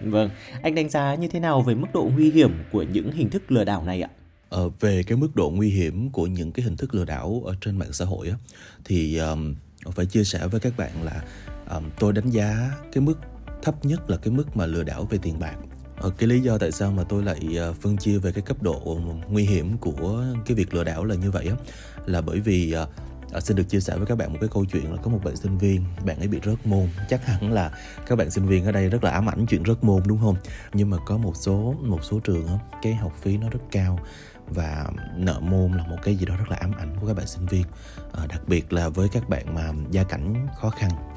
Vâng. 0.03 0.29
Anh 0.61 0.75
đánh 0.75 0.89
giá 0.89 1.15
như 1.15 1.27
thế 1.27 1.39
nào 1.39 1.61
về 1.61 1.75
mức 1.75 1.87
độ 1.93 2.09
nguy 2.13 2.31
hiểm 2.31 2.63
của 2.71 2.83
những 2.83 3.11
hình 3.11 3.29
thức 3.29 3.51
lừa 3.51 3.63
đảo 3.63 3.83
này 3.83 4.01
ạ? 4.01 4.09
Ờ, 4.49 4.69
về 4.79 5.03
cái 5.03 5.17
mức 5.17 5.35
độ 5.35 5.49
nguy 5.49 5.69
hiểm 5.69 6.09
của 6.09 6.27
những 6.27 6.51
cái 6.51 6.63
hình 6.63 6.77
thức 6.77 6.95
lừa 6.95 7.05
đảo 7.05 7.43
ở 7.45 7.55
trên 7.61 7.79
mạng 7.79 7.93
xã 7.93 8.05
hội 8.05 8.29
á, 8.29 8.35
thì 8.85 9.17
um, 9.17 9.55
phải 9.91 10.05
chia 10.05 10.23
sẻ 10.23 10.47
với 10.47 10.59
các 10.59 10.77
bạn 10.77 11.03
là 11.03 11.21
um, 11.69 11.83
tôi 11.99 12.13
đánh 12.13 12.29
giá 12.29 12.71
cái 12.93 13.01
mức 13.01 13.19
thấp 13.63 13.85
nhất 13.85 14.09
là 14.09 14.17
cái 14.17 14.33
mức 14.33 14.57
mà 14.57 14.65
lừa 14.65 14.83
đảo 14.83 15.07
về 15.09 15.17
tiền 15.21 15.39
bạc. 15.39 15.55
Ờ, 15.59 15.76
Ờ, 15.97 16.09
cái 16.17 16.29
lý 16.29 16.39
do 16.39 16.57
tại 16.57 16.71
sao 16.71 16.91
mà 16.91 17.03
tôi 17.03 17.23
lại 17.23 17.39
ờ, 17.57 17.73
phân 17.73 17.97
chia 17.97 18.17
về 18.17 18.31
cái 18.31 18.41
cấp 18.41 18.63
độ 18.63 18.99
nguy 19.27 19.43
hiểm 19.43 19.77
của 19.77 20.23
cái 20.45 20.55
việc 20.55 20.73
lừa 20.73 20.83
đảo 20.83 21.05
là 21.05 21.15
như 21.15 21.31
vậy 21.31 21.47
á 21.47 21.55
là 22.05 22.21
bởi 22.21 22.39
vì 22.39 22.75
À, 23.33 23.39
xin 23.39 23.57
được 23.57 23.69
chia 23.69 23.79
sẻ 23.79 23.97
với 23.97 24.05
các 24.05 24.17
bạn 24.17 24.33
một 24.33 24.37
cái 24.41 24.49
câu 24.53 24.65
chuyện 24.65 24.91
là 24.91 24.97
có 25.03 25.11
một 25.11 25.19
bạn 25.23 25.35
sinh 25.35 25.57
viên 25.57 25.83
bạn 26.05 26.19
ấy 26.19 26.27
bị 26.27 26.39
rớt 26.45 26.65
môn. 26.65 26.87
Chắc 27.09 27.25
hẳn 27.25 27.51
là 27.51 27.71
các 28.07 28.15
bạn 28.15 28.31
sinh 28.31 28.45
viên 28.45 28.65
ở 28.65 28.71
đây 28.71 28.89
rất 28.89 29.03
là 29.03 29.11
ám 29.11 29.29
ảnh 29.29 29.45
chuyện 29.45 29.63
rớt 29.65 29.83
môn 29.83 30.03
đúng 30.05 30.19
không? 30.21 30.35
Nhưng 30.73 30.89
mà 30.89 30.97
có 31.05 31.17
một 31.17 31.33
số 31.35 31.75
một 31.81 32.03
số 32.03 32.19
trường 32.19 32.47
á 32.47 32.53
cái 32.81 32.95
học 32.95 33.13
phí 33.21 33.37
nó 33.37 33.49
rất 33.49 33.59
cao 33.71 33.99
và 34.47 34.85
nợ 35.15 35.39
môn 35.39 35.71
là 35.71 35.83
một 35.87 35.97
cái 36.03 36.15
gì 36.15 36.25
đó 36.25 36.35
rất 36.37 36.49
là 36.49 36.57
ám 36.57 36.71
ảnh 36.77 36.95
của 37.01 37.07
các 37.07 37.17
bạn 37.17 37.27
sinh 37.27 37.45
viên. 37.45 37.63
À, 38.13 38.25
đặc 38.29 38.41
biệt 38.47 38.73
là 38.73 38.89
với 38.89 39.09
các 39.09 39.29
bạn 39.29 39.55
mà 39.55 39.73
gia 39.91 40.03
cảnh 40.03 40.47
khó 40.61 40.69
khăn 40.69 41.16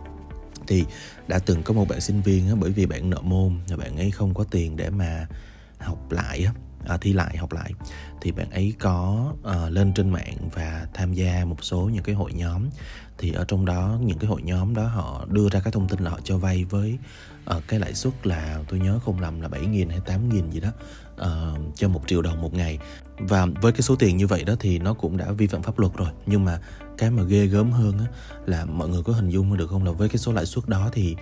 thì 0.71 0.85
đã 1.29 1.39
từng 1.39 1.63
có 1.63 1.75
một 1.75 1.89
bạn 1.89 2.01
sinh 2.01 2.23
viên 2.23 2.49
á, 2.49 2.55
bởi 2.61 2.71
vì 2.71 2.87
bạn 2.87 3.11
nợ 3.11 3.21
môn 3.23 3.59
và 3.69 3.77
bạn 3.77 3.97
ấy 3.97 4.11
không 4.11 4.35
có 4.35 4.45
tiền 4.45 4.77
để 4.77 4.91
mà 4.91 5.27
học 5.79 6.13
lại 6.13 6.45
á, 6.45 6.53
à, 6.87 6.97
thi 7.01 7.13
lại 7.13 7.37
học 7.37 7.53
lại. 7.53 7.73
Thì 8.21 8.33
bạn 8.33 8.51
ấy 8.51 8.75
có 8.79 9.33
à, 9.45 9.69
lên 9.69 9.93
trên 9.95 10.11
mạng 10.11 10.37
và 10.55 10.87
tham 10.95 11.13
gia 11.13 11.45
một 11.45 11.65
số 11.65 11.91
những 11.93 12.03
cái 12.05 12.15
hội 12.15 12.33
nhóm. 12.33 12.63
Thì 13.19 13.33
ở 13.33 13.45
trong 13.49 13.65
đó 13.65 13.99
những 14.03 14.19
cái 14.19 14.29
hội 14.29 14.43
nhóm 14.43 14.75
đó 14.75 14.83
họ 14.83 15.27
đưa 15.29 15.49
ra 15.49 15.61
các 15.61 15.73
thông 15.73 15.89
tin 15.89 16.01
là 16.01 16.11
họ 16.11 16.19
cho 16.25 16.39
vay 16.39 16.65
với 16.65 16.99
à, 17.45 17.57
cái 17.69 17.81
lãi 17.81 17.95
suất 17.95 18.27
là 18.27 18.59
tôi 18.69 18.81
nhớ 18.81 18.99
không 19.05 19.21
lầm 19.21 19.41
là 19.41 19.49
7.000 19.49 19.91
hay 19.91 20.01
8.000 20.07 20.51
gì 20.51 20.61
đó 20.61 20.71
uh, 21.23 21.77
cho 21.77 21.89
một 21.89 22.03
triệu 22.07 22.23
đồng 22.23 22.41
một 22.43 22.55
ngày. 22.55 22.79
Và 23.19 23.47
với 23.47 23.73
cái 23.73 23.83
số 23.83 23.97
tiền 23.97 24.17
như 24.17 24.27
vậy 24.27 24.45
đó 24.45 24.55
thì 24.61 24.79
nó 24.79 24.95
cũng 24.95 25.17
đã 25.17 25.33
vi 25.33 25.47
phạm 25.47 25.63
pháp 25.63 25.79
luật 25.79 25.93
rồi. 25.97 26.09
Nhưng 26.27 26.45
mà 26.45 26.61
cái 26.99 27.11
mà 27.11 27.23
ghê 27.23 27.47
gớm 27.47 27.71
hơn 27.71 27.99
á, 27.99 28.07
là 28.47 28.65
mọi 28.65 28.89
người 28.89 29.03
có 29.03 29.13
hình 29.13 29.29
dung 29.29 29.57
được 29.57 29.67
không? 29.71 29.85
Là 29.85 29.93
với 29.93 30.09
cái 30.09 30.19
số 30.19 30.33
lãi 30.33 30.47
suất 30.47 30.69
đó 30.69 30.89
thì 30.93 31.17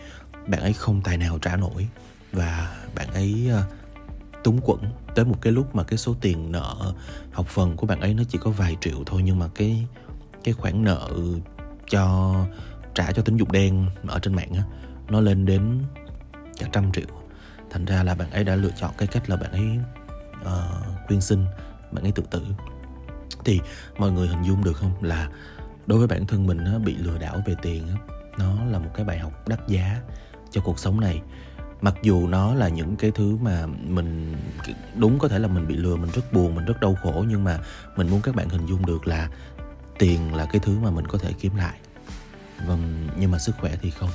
bạn 0.47 0.61
ấy 0.61 0.73
không 0.73 1.01
tài 1.03 1.17
nào 1.17 1.39
trả 1.39 1.57
nổi. 1.57 1.89
Và 2.33 2.77
bạn 2.95 3.13
ấy 3.13 3.51
uh, 3.59 3.65
túng 4.45 4.61
quẫn 4.61 4.81
tới 5.15 5.25
một 5.25 5.37
cái 5.41 5.53
lúc 5.53 5.75
mà 5.75 5.83
cái 5.83 5.99
số 5.99 6.15
tiền 6.21 6.53
nợ 6.53 6.95
học 7.33 7.47
phần 7.49 7.77
của 7.77 7.87
bạn 7.87 8.01
ấy 8.01 8.15
nó 8.15 8.23
chỉ 8.29 8.39
có 8.43 8.51
vài 8.51 8.77
triệu 8.81 9.03
thôi. 9.07 9.23
Nhưng 9.25 9.39
mà 9.39 9.49
cái 9.55 9.87
cái 10.45 10.55
khoản 10.55 10.85
nợ 10.85 11.11
cho 11.91 12.35
trả 12.95 13.13
cho 13.13 13.23
tín 13.23 13.37
dụng 13.37 13.53
đen 13.53 13.87
ở 14.07 14.19
trên 14.19 14.35
mạng 14.35 14.53
á 14.55 14.63
nó 15.09 15.21
lên 15.21 15.47
đến 15.47 15.83
cả 16.59 16.67
trăm 16.73 16.93
triệu 16.93 17.07
thành 17.71 17.85
ra 17.85 18.03
là 18.03 18.15
bạn 18.15 18.31
ấy 18.31 18.45
đã 18.45 18.57
lựa 18.57 18.71
chọn 18.77 18.91
cái 18.99 19.09
cách 19.09 19.31
là 19.31 19.37
bạn 19.37 19.53
ấy 19.53 19.79
uh, 20.41 21.09
quyên 21.09 21.21
sinh 21.21 21.47
bạn 21.93 22.05
ấy 22.05 22.13
tự 22.13 22.23
tử. 22.31 22.47
Thì 23.45 23.61
mọi 23.99 24.13
người 24.13 24.29
hình 24.29 24.43
dung 24.43 24.65
được 24.65 24.77
không? 24.77 25.05
Là 25.05 25.29
đối 25.87 25.99
với 25.99 26.09
bản 26.09 26.27
thân 26.27 26.47
mình 26.47 26.65
á, 26.65 26.73
bị 26.85 26.97
lừa 26.97 27.19
đảo 27.19 27.43
về 27.47 27.55
tiền 27.63 27.89
á, 27.89 27.95
nó 28.39 28.65
là 28.65 28.79
một 28.79 28.91
cái 28.95 29.05
bài 29.05 29.19
học 29.19 29.49
đắt 29.49 29.69
giá 29.69 30.01
cho 30.51 30.61
cuộc 30.61 30.79
sống 30.79 31.01
này. 31.01 31.23
Mặc 31.81 31.95
dù 32.03 32.29
nó 32.29 32.55
là 32.55 32.69
những 32.69 32.97
cái 32.97 33.11
thứ 33.11 33.37
mà 33.37 33.67
mình 33.67 34.37
đúng 34.97 35.19
có 35.19 35.29
thể 35.29 35.39
là 35.39 35.49
mình 35.49 35.69
bị 35.69 35.77
lừa 35.77 35.97
mình 35.97 36.11
rất 36.11 36.33
buồn 36.33 36.55
mình 36.55 36.65
rất 36.65 36.81
đau 36.81 36.97
khổ 37.03 37.25
nhưng 37.29 37.45
mà 37.45 37.59
mình 37.97 38.11
muốn 38.11 38.21
các 38.23 38.35
bạn 38.35 38.49
hình 38.49 38.67
dung 38.67 38.87
được 38.87 39.07
là 39.07 39.29
tiền 39.99 40.35
là 40.35 40.47
cái 40.53 40.61
thứ 40.65 40.79
mà 40.79 40.91
mình 40.91 41.07
có 41.07 41.19
thể 41.19 41.33
kiếm 41.41 41.57
lại. 41.57 41.79
Vâng 42.67 43.09
nhưng 43.19 43.31
mà 43.31 43.39
sức 43.39 43.55
khỏe 43.61 43.73
thì 43.83 43.91
không 43.91 44.11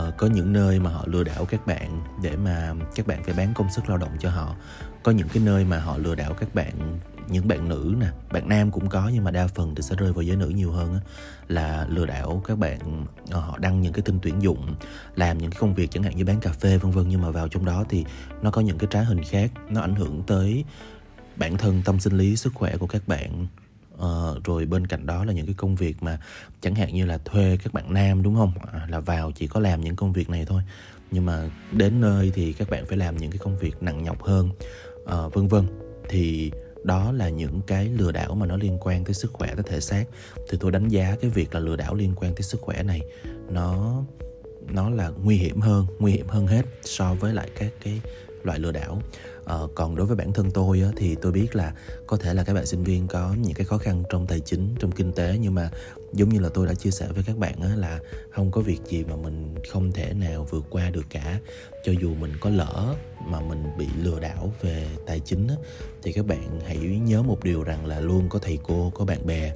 ờ, 0.00 0.12
có 0.16 0.26
những 0.26 0.52
nơi 0.52 0.80
mà 0.80 0.90
họ 0.90 1.04
lừa 1.06 1.24
đảo 1.24 1.44
các 1.44 1.66
bạn 1.66 2.00
để 2.22 2.36
mà 2.36 2.74
các 2.94 3.06
bạn 3.06 3.24
phải 3.24 3.34
bán 3.34 3.54
công 3.54 3.72
sức 3.72 3.88
lao 3.88 3.98
động 3.98 4.10
cho 4.18 4.30
họ. 4.30 4.54
Có 5.02 5.12
những 5.12 5.28
cái 5.28 5.42
nơi 5.46 5.64
mà 5.64 5.80
họ 5.80 5.98
lừa 5.98 6.14
đảo 6.14 6.34
các 6.34 6.54
bạn 6.54 6.98
những 7.28 7.48
bạn 7.48 7.68
nữ 7.68 7.94
nè 8.00 8.06
bạn 8.32 8.48
nam 8.48 8.70
cũng 8.70 8.88
có 8.88 9.10
nhưng 9.14 9.24
mà 9.24 9.30
đa 9.30 9.46
phần 9.46 9.74
thì 9.74 9.82
sẽ 9.82 9.96
rơi 9.96 10.12
vào 10.12 10.22
giới 10.22 10.36
nữ 10.36 10.48
nhiều 10.48 10.72
hơn 10.72 10.94
á, 10.94 11.00
là 11.48 11.86
lừa 11.90 12.06
đảo 12.06 12.42
các 12.46 12.58
bạn 12.58 13.06
ờ, 13.30 13.40
họ 13.40 13.58
đăng 13.58 13.80
những 13.80 13.92
cái 13.92 14.02
tin 14.02 14.18
tuyển 14.22 14.42
dụng 14.42 14.74
làm 15.16 15.38
những 15.38 15.50
cái 15.50 15.60
công 15.60 15.74
việc 15.74 15.90
chẳng 15.90 16.02
hạn 16.02 16.16
như 16.16 16.24
bán 16.24 16.40
cà 16.40 16.50
phê 16.50 16.78
vân 16.78 16.92
vân. 16.92 17.08
Nhưng 17.08 17.22
mà 17.22 17.30
vào 17.30 17.48
trong 17.48 17.64
đó 17.64 17.84
thì 17.88 18.04
nó 18.42 18.50
có 18.50 18.60
những 18.60 18.78
cái 18.78 18.88
trá 18.90 19.00
hình 19.00 19.24
khác 19.24 19.50
nó 19.68 19.80
ảnh 19.80 19.94
hưởng 19.94 20.22
tới 20.26 20.64
bản 21.36 21.56
thân 21.56 21.82
tâm 21.84 22.00
sinh 22.00 22.12
lý 22.12 22.36
sức 22.36 22.54
khỏe 22.54 22.76
của 22.76 22.86
các 22.86 23.08
bạn. 23.08 23.46
Uh, 24.04 24.44
rồi 24.44 24.66
bên 24.66 24.86
cạnh 24.86 25.06
đó 25.06 25.24
là 25.24 25.32
những 25.32 25.46
cái 25.46 25.54
công 25.58 25.76
việc 25.76 26.02
mà 26.02 26.20
chẳng 26.60 26.74
hạn 26.74 26.94
như 26.94 27.06
là 27.06 27.18
thuê 27.18 27.58
các 27.64 27.72
bạn 27.72 27.92
nam 27.92 28.22
đúng 28.22 28.34
không? 28.34 28.52
À, 28.72 28.86
là 28.88 29.00
vào 29.00 29.32
chỉ 29.32 29.46
có 29.46 29.60
làm 29.60 29.80
những 29.80 29.96
công 29.96 30.12
việc 30.12 30.30
này 30.30 30.44
thôi. 30.44 30.62
Nhưng 31.10 31.26
mà 31.26 31.50
đến 31.72 32.00
nơi 32.00 32.32
thì 32.34 32.52
các 32.52 32.70
bạn 32.70 32.86
phải 32.86 32.98
làm 32.98 33.16
những 33.16 33.30
cái 33.30 33.38
công 33.38 33.58
việc 33.58 33.82
nặng 33.82 34.02
nhọc 34.02 34.22
hơn 34.22 34.50
uh, 35.02 35.34
vân 35.34 35.48
vân. 35.48 35.66
Thì 36.08 36.50
đó 36.84 37.12
là 37.12 37.28
những 37.28 37.60
cái 37.66 37.88
lừa 37.88 38.12
đảo 38.12 38.34
mà 38.34 38.46
nó 38.46 38.56
liên 38.56 38.78
quan 38.80 39.04
tới 39.04 39.14
sức 39.14 39.32
khỏe 39.32 39.54
tới 39.54 39.64
thể 39.68 39.80
xác. 39.80 40.04
Thì 40.50 40.58
tôi 40.60 40.70
đánh 40.70 40.88
giá 40.88 41.16
cái 41.20 41.30
việc 41.30 41.54
là 41.54 41.60
lừa 41.60 41.76
đảo 41.76 41.94
liên 41.94 42.12
quan 42.16 42.34
tới 42.34 42.42
sức 42.42 42.60
khỏe 42.60 42.82
này 42.82 43.00
nó 43.50 44.02
nó 44.68 44.90
là 44.90 45.08
nguy 45.08 45.36
hiểm 45.36 45.60
hơn 45.60 45.86
nguy 45.98 46.12
hiểm 46.12 46.28
hơn 46.28 46.46
hết 46.46 46.62
so 46.82 47.14
với 47.14 47.34
lại 47.34 47.50
các 47.58 47.72
cái 47.84 48.00
loại 48.42 48.58
lừa 48.58 48.72
đảo 48.72 49.02
ờ, 49.50 49.68
còn 49.74 49.96
đối 49.96 50.06
với 50.06 50.16
bản 50.16 50.32
thân 50.32 50.50
tôi 50.50 50.80
á, 50.80 50.88
thì 50.96 51.16
tôi 51.22 51.32
biết 51.32 51.56
là 51.56 51.72
có 52.06 52.16
thể 52.16 52.34
là 52.34 52.44
các 52.44 52.54
bạn 52.54 52.66
sinh 52.66 52.84
viên 52.84 53.08
có 53.08 53.34
những 53.42 53.54
cái 53.54 53.64
khó 53.64 53.78
khăn 53.78 54.02
trong 54.10 54.26
tài 54.26 54.40
chính 54.40 54.74
trong 54.78 54.92
kinh 54.92 55.12
tế 55.12 55.36
nhưng 55.40 55.54
mà 55.54 55.70
giống 56.12 56.28
như 56.28 56.40
là 56.40 56.48
tôi 56.54 56.66
đã 56.66 56.74
chia 56.74 56.90
sẻ 56.90 57.08
với 57.14 57.24
các 57.26 57.38
bạn 57.38 57.60
á, 57.60 57.68
là 57.76 58.00
không 58.30 58.50
có 58.50 58.60
việc 58.60 58.80
gì 58.86 59.04
mà 59.04 59.16
mình 59.16 59.54
không 59.70 59.92
thể 59.92 60.12
nào 60.12 60.46
vượt 60.50 60.64
qua 60.70 60.90
được 60.90 61.06
cả. 61.10 61.40
Cho 61.84 61.92
dù 61.92 62.14
mình 62.14 62.32
có 62.40 62.50
lỡ 62.50 62.94
mà 63.26 63.40
mình 63.40 63.64
bị 63.78 63.86
lừa 64.02 64.20
đảo 64.20 64.52
về 64.62 64.86
tài 65.06 65.20
chính 65.20 65.48
á, 65.48 65.54
thì 66.02 66.12
các 66.12 66.26
bạn 66.26 66.60
hãy 66.66 66.76
nhớ 66.78 67.22
một 67.22 67.44
điều 67.44 67.62
rằng 67.62 67.86
là 67.86 68.00
luôn 68.00 68.28
có 68.28 68.38
thầy 68.38 68.58
cô 68.62 68.92
có 68.94 69.04
bạn 69.04 69.26
bè 69.26 69.52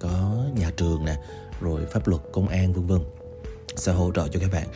có 0.00 0.44
nhà 0.56 0.70
trường 0.76 1.04
nè 1.04 1.16
rồi 1.60 1.86
pháp 1.86 2.08
luật 2.08 2.22
công 2.32 2.48
an 2.48 2.72
vân 2.72 2.86
vân 2.86 3.00
sẽ 3.76 3.92
hỗ 3.92 4.10
trợ 4.14 4.28
cho 4.28 4.40
các 4.40 4.52
bạn. 4.52 4.68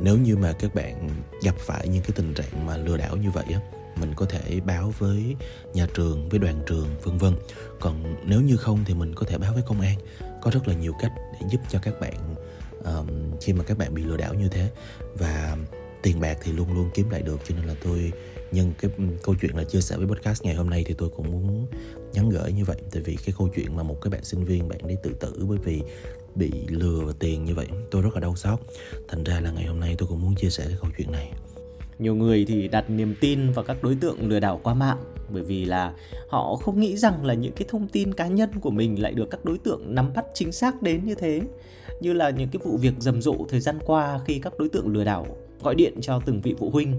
Nếu 0.00 0.18
như 0.18 0.36
mà 0.36 0.52
các 0.52 0.74
bạn 0.74 1.08
gặp 1.42 1.54
phải 1.58 1.88
những 1.88 2.02
cái 2.02 2.12
tình 2.14 2.34
trạng 2.34 2.66
mà 2.66 2.76
lừa 2.76 2.96
đảo 2.96 3.16
như 3.16 3.30
vậy 3.30 3.44
á 3.52 3.60
mình 3.96 4.12
có 4.16 4.26
thể 4.26 4.60
báo 4.60 4.94
với 4.98 5.36
nhà 5.74 5.86
trường 5.94 6.28
với 6.28 6.38
đoàn 6.38 6.62
trường 6.66 6.86
vân 7.02 7.18
vân. 7.18 7.34
Còn 7.80 8.16
nếu 8.26 8.40
như 8.40 8.56
không 8.56 8.84
thì 8.86 8.94
mình 8.94 9.14
có 9.14 9.26
thể 9.26 9.38
báo 9.38 9.52
với 9.52 9.62
công 9.66 9.80
an. 9.80 9.98
Có 10.42 10.50
rất 10.50 10.68
là 10.68 10.74
nhiều 10.74 10.92
cách 11.00 11.12
để 11.32 11.46
giúp 11.50 11.60
cho 11.68 11.78
các 11.82 12.00
bạn 12.00 12.34
um, 12.84 13.08
khi 13.40 13.52
mà 13.52 13.64
các 13.64 13.78
bạn 13.78 13.94
bị 13.94 14.02
lừa 14.02 14.16
đảo 14.16 14.34
như 14.34 14.48
thế. 14.48 14.70
Và 15.14 15.56
tiền 16.02 16.20
bạc 16.20 16.38
thì 16.42 16.52
luôn 16.52 16.72
luôn 16.74 16.90
kiếm 16.94 17.10
lại 17.10 17.22
được 17.22 17.40
cho 17.48 17.54
nên 17.54 17.66
là 17.66 17.74
tôi 17.84 18.12
nhân 18.52 18.72
cái 18.78 18.90
câu 19.22 19.34
chuyện 19.40 19.56
là 19.56 19.64
chia 19.64 19.80
sẻ 19.80 19.96
với 19.96 20.06
podcast 20.06 20.42
ngày 20.42 20.54
hôm 20.54 20.70
nay 20.70 20.84
thì 20.86 20.94
tôi 20.94 21.08
cũng 21.08 21.32
muốn 21.32 21.66
nhắn 22.12 22.28
gửi 22.28 22.52
như 22.52 22.64
vậy. 22.64 22.76
Tại 22.90 23.02
vì 23.02 23.16
cái 23.24 23.34
câu 23.38 23.48
chuyện 23.56 23.76
mà 23.76 23.82
một 23.82 24.00
cái 24.00 24.10
bạn 24.10 24.24
sinh 24.24 24.44
viên 24.44 24.68
bạn 24.68 24.80
đi 24.86 24.94
tự 25.02 25.14
tử 25.20 25.46
bởi 25.48 25.58
vì 25.64 25.82
bị 26.34 26.50
lừa 26.68 27.12
tiền 27.18 27.44
như 27.44 27.54
vậy 27.54 27.66
tôi 27.90 28.02
rất 28.02 28.14
là 28.14 28.20
đau 28.20 28.36
xót. 28.36 28.60
Thành 29.08 29.24
ra 29.24 29.40
là 29.40 29.50
ngày 29.50 29.64
hôm 29.64 29.80
nay 29.80 29.94
tôi 29.98 30.08
cũng 30.08 30.20
muốn 30.20 30.34
chia 30.34 30.50
sẻ 30.50 30.64
cái 30.66 30.76
câu 30.80 30.90
chuyện 30.98 31.12
này 31.12 31.32
nhiều 31.98 32.14
người 32.14 32.44
thì 32.48 32.68
đặt 32.68 32.90
niềm 32.90 33.14
tin 33.20 33.52
vào 33.52 33.64
các 33.64 33.82
đối 33.82 33.94
tượng 33.94 34.28
lừa 34.28 34.40
đảo 34.40 34.60
qua 34.62 34.74
mạng, 34.74 34.98
bởi 35.28 35.42
vì 35.42 35.64
là 35.64 35.92
họ 36.28 36.56
không 36.56 36.80
nghĩ 36.80 36.96
rằng 36.96 37.24
là 37.24 37.34
những 37.34 37.52
cái 37.52 37.68
thông 37.70 37.88
tin 37.88 38.14
cá 38.14 38.26
nhân 38.26 38.50
của 38.60 38.70
mình 38.70 39.02
lại 39.02 39.12
được 39.12 39.30
các 39.30 39.44
đối 39.44 39.58
tượng 39.58 39.94
nắm 39.94 40.12
bắt 40.14 40.24
chính 40.34 40.52
xác 40.52 40.82
đến 40.82 41.04
như 41.04 41.14
thế. 41.14 41.40
Như 42.00 42.12
là 42.12 42.30
những 42.30 42.48
cái 42.48 42.60
vụ 42.64 42.76
việc 42.76 42.94
rầm 42.98 43.22
rộ 43.22 43.34
thời 43.48 43.60
gian 43.60 43.78
qua 43.86 44.20
khi 44.26 44.38
các 44.38 44.58
đối 44.58 44.68
tượng 44.68 44.88
lừa 44.88 45.04
đảo 45.04 45.26
gọi 45.62 45.74
điện 45.74 45.94
cho 46.00 46.20
từng 46.26 46.40
vị 46.40 46.54
phụ 46.58 46.70
huynh, 46.70 46.96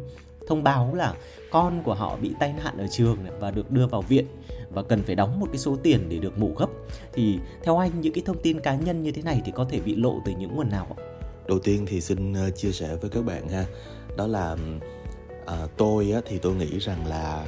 thông 0.47 0.63
báo 0.63 0.95
là 0.95 1.13
con 1.51 1.83
của 1.83 1.93
họ 1.93 2.17
bị 2.21 2.31
tai 2.39 2.53
nạn 2.53 2.77
ở 2.77 2.87
trường 2.87 3.17
và 3.39 3.51
được 3.51 3.71
đưa 3.71 3.87
vào 3.87 4.01
viện 4.01 4.25
và 4.69 4.83
cần 4.83 5.03
phải 5.03 5.15
đóng 5.15 5.39
một 5.39 5.47
cái 5.51 5.57
số 5.57 5.75
tiền 5.75 6.09
để 6.09 6.17
được 6.17 6.37
mổ 6.37 6.49
gấp. 6.57 6.67
Thì 7.13 7.39
theo 7.63 7.77
anh, 7.77 7.91
những 8.01 8.13
cái 8.13 8.23
thông 8.25 8.41
tin 8.41 8.59
cá 8.59 8.75
nhân 8.75 9.03
như 9.03 9.11
thế 9.11 9.21
này 9.21 9.41
thì 9.45 9.51
có 9.55 9.65
thể 9.65 9.79
bị 9.79 9.95
lộ 9.95 10.21
từ 10.25 10.31
những 10.39 10.55
nguồn 10.55 10.69
nào 10.69 10.97
ạ? 10.97 11.03
Đầu 11.47 11.59
tiên 11.59 11.85
thì 11.87 12.01
xin 12.01 12.33
ờ, 12.33 12.49
chia 12.49 12.71
sẻ 12.71 12.95
với 13.01 13.09
các 13.09 13.25
bạn 13.25 13.49
ha 13.49 13.65
đó 14.17 14.27
là 14.27 14.57
à, 15.45 15.67
tôi 15.77 16.11
á, 16.11 16.21
thì 16.25 16.37
tôi 16.37 16.55
nghĩ 16.55 16.79
rằng 16.79 17.07
là 17.07 17.45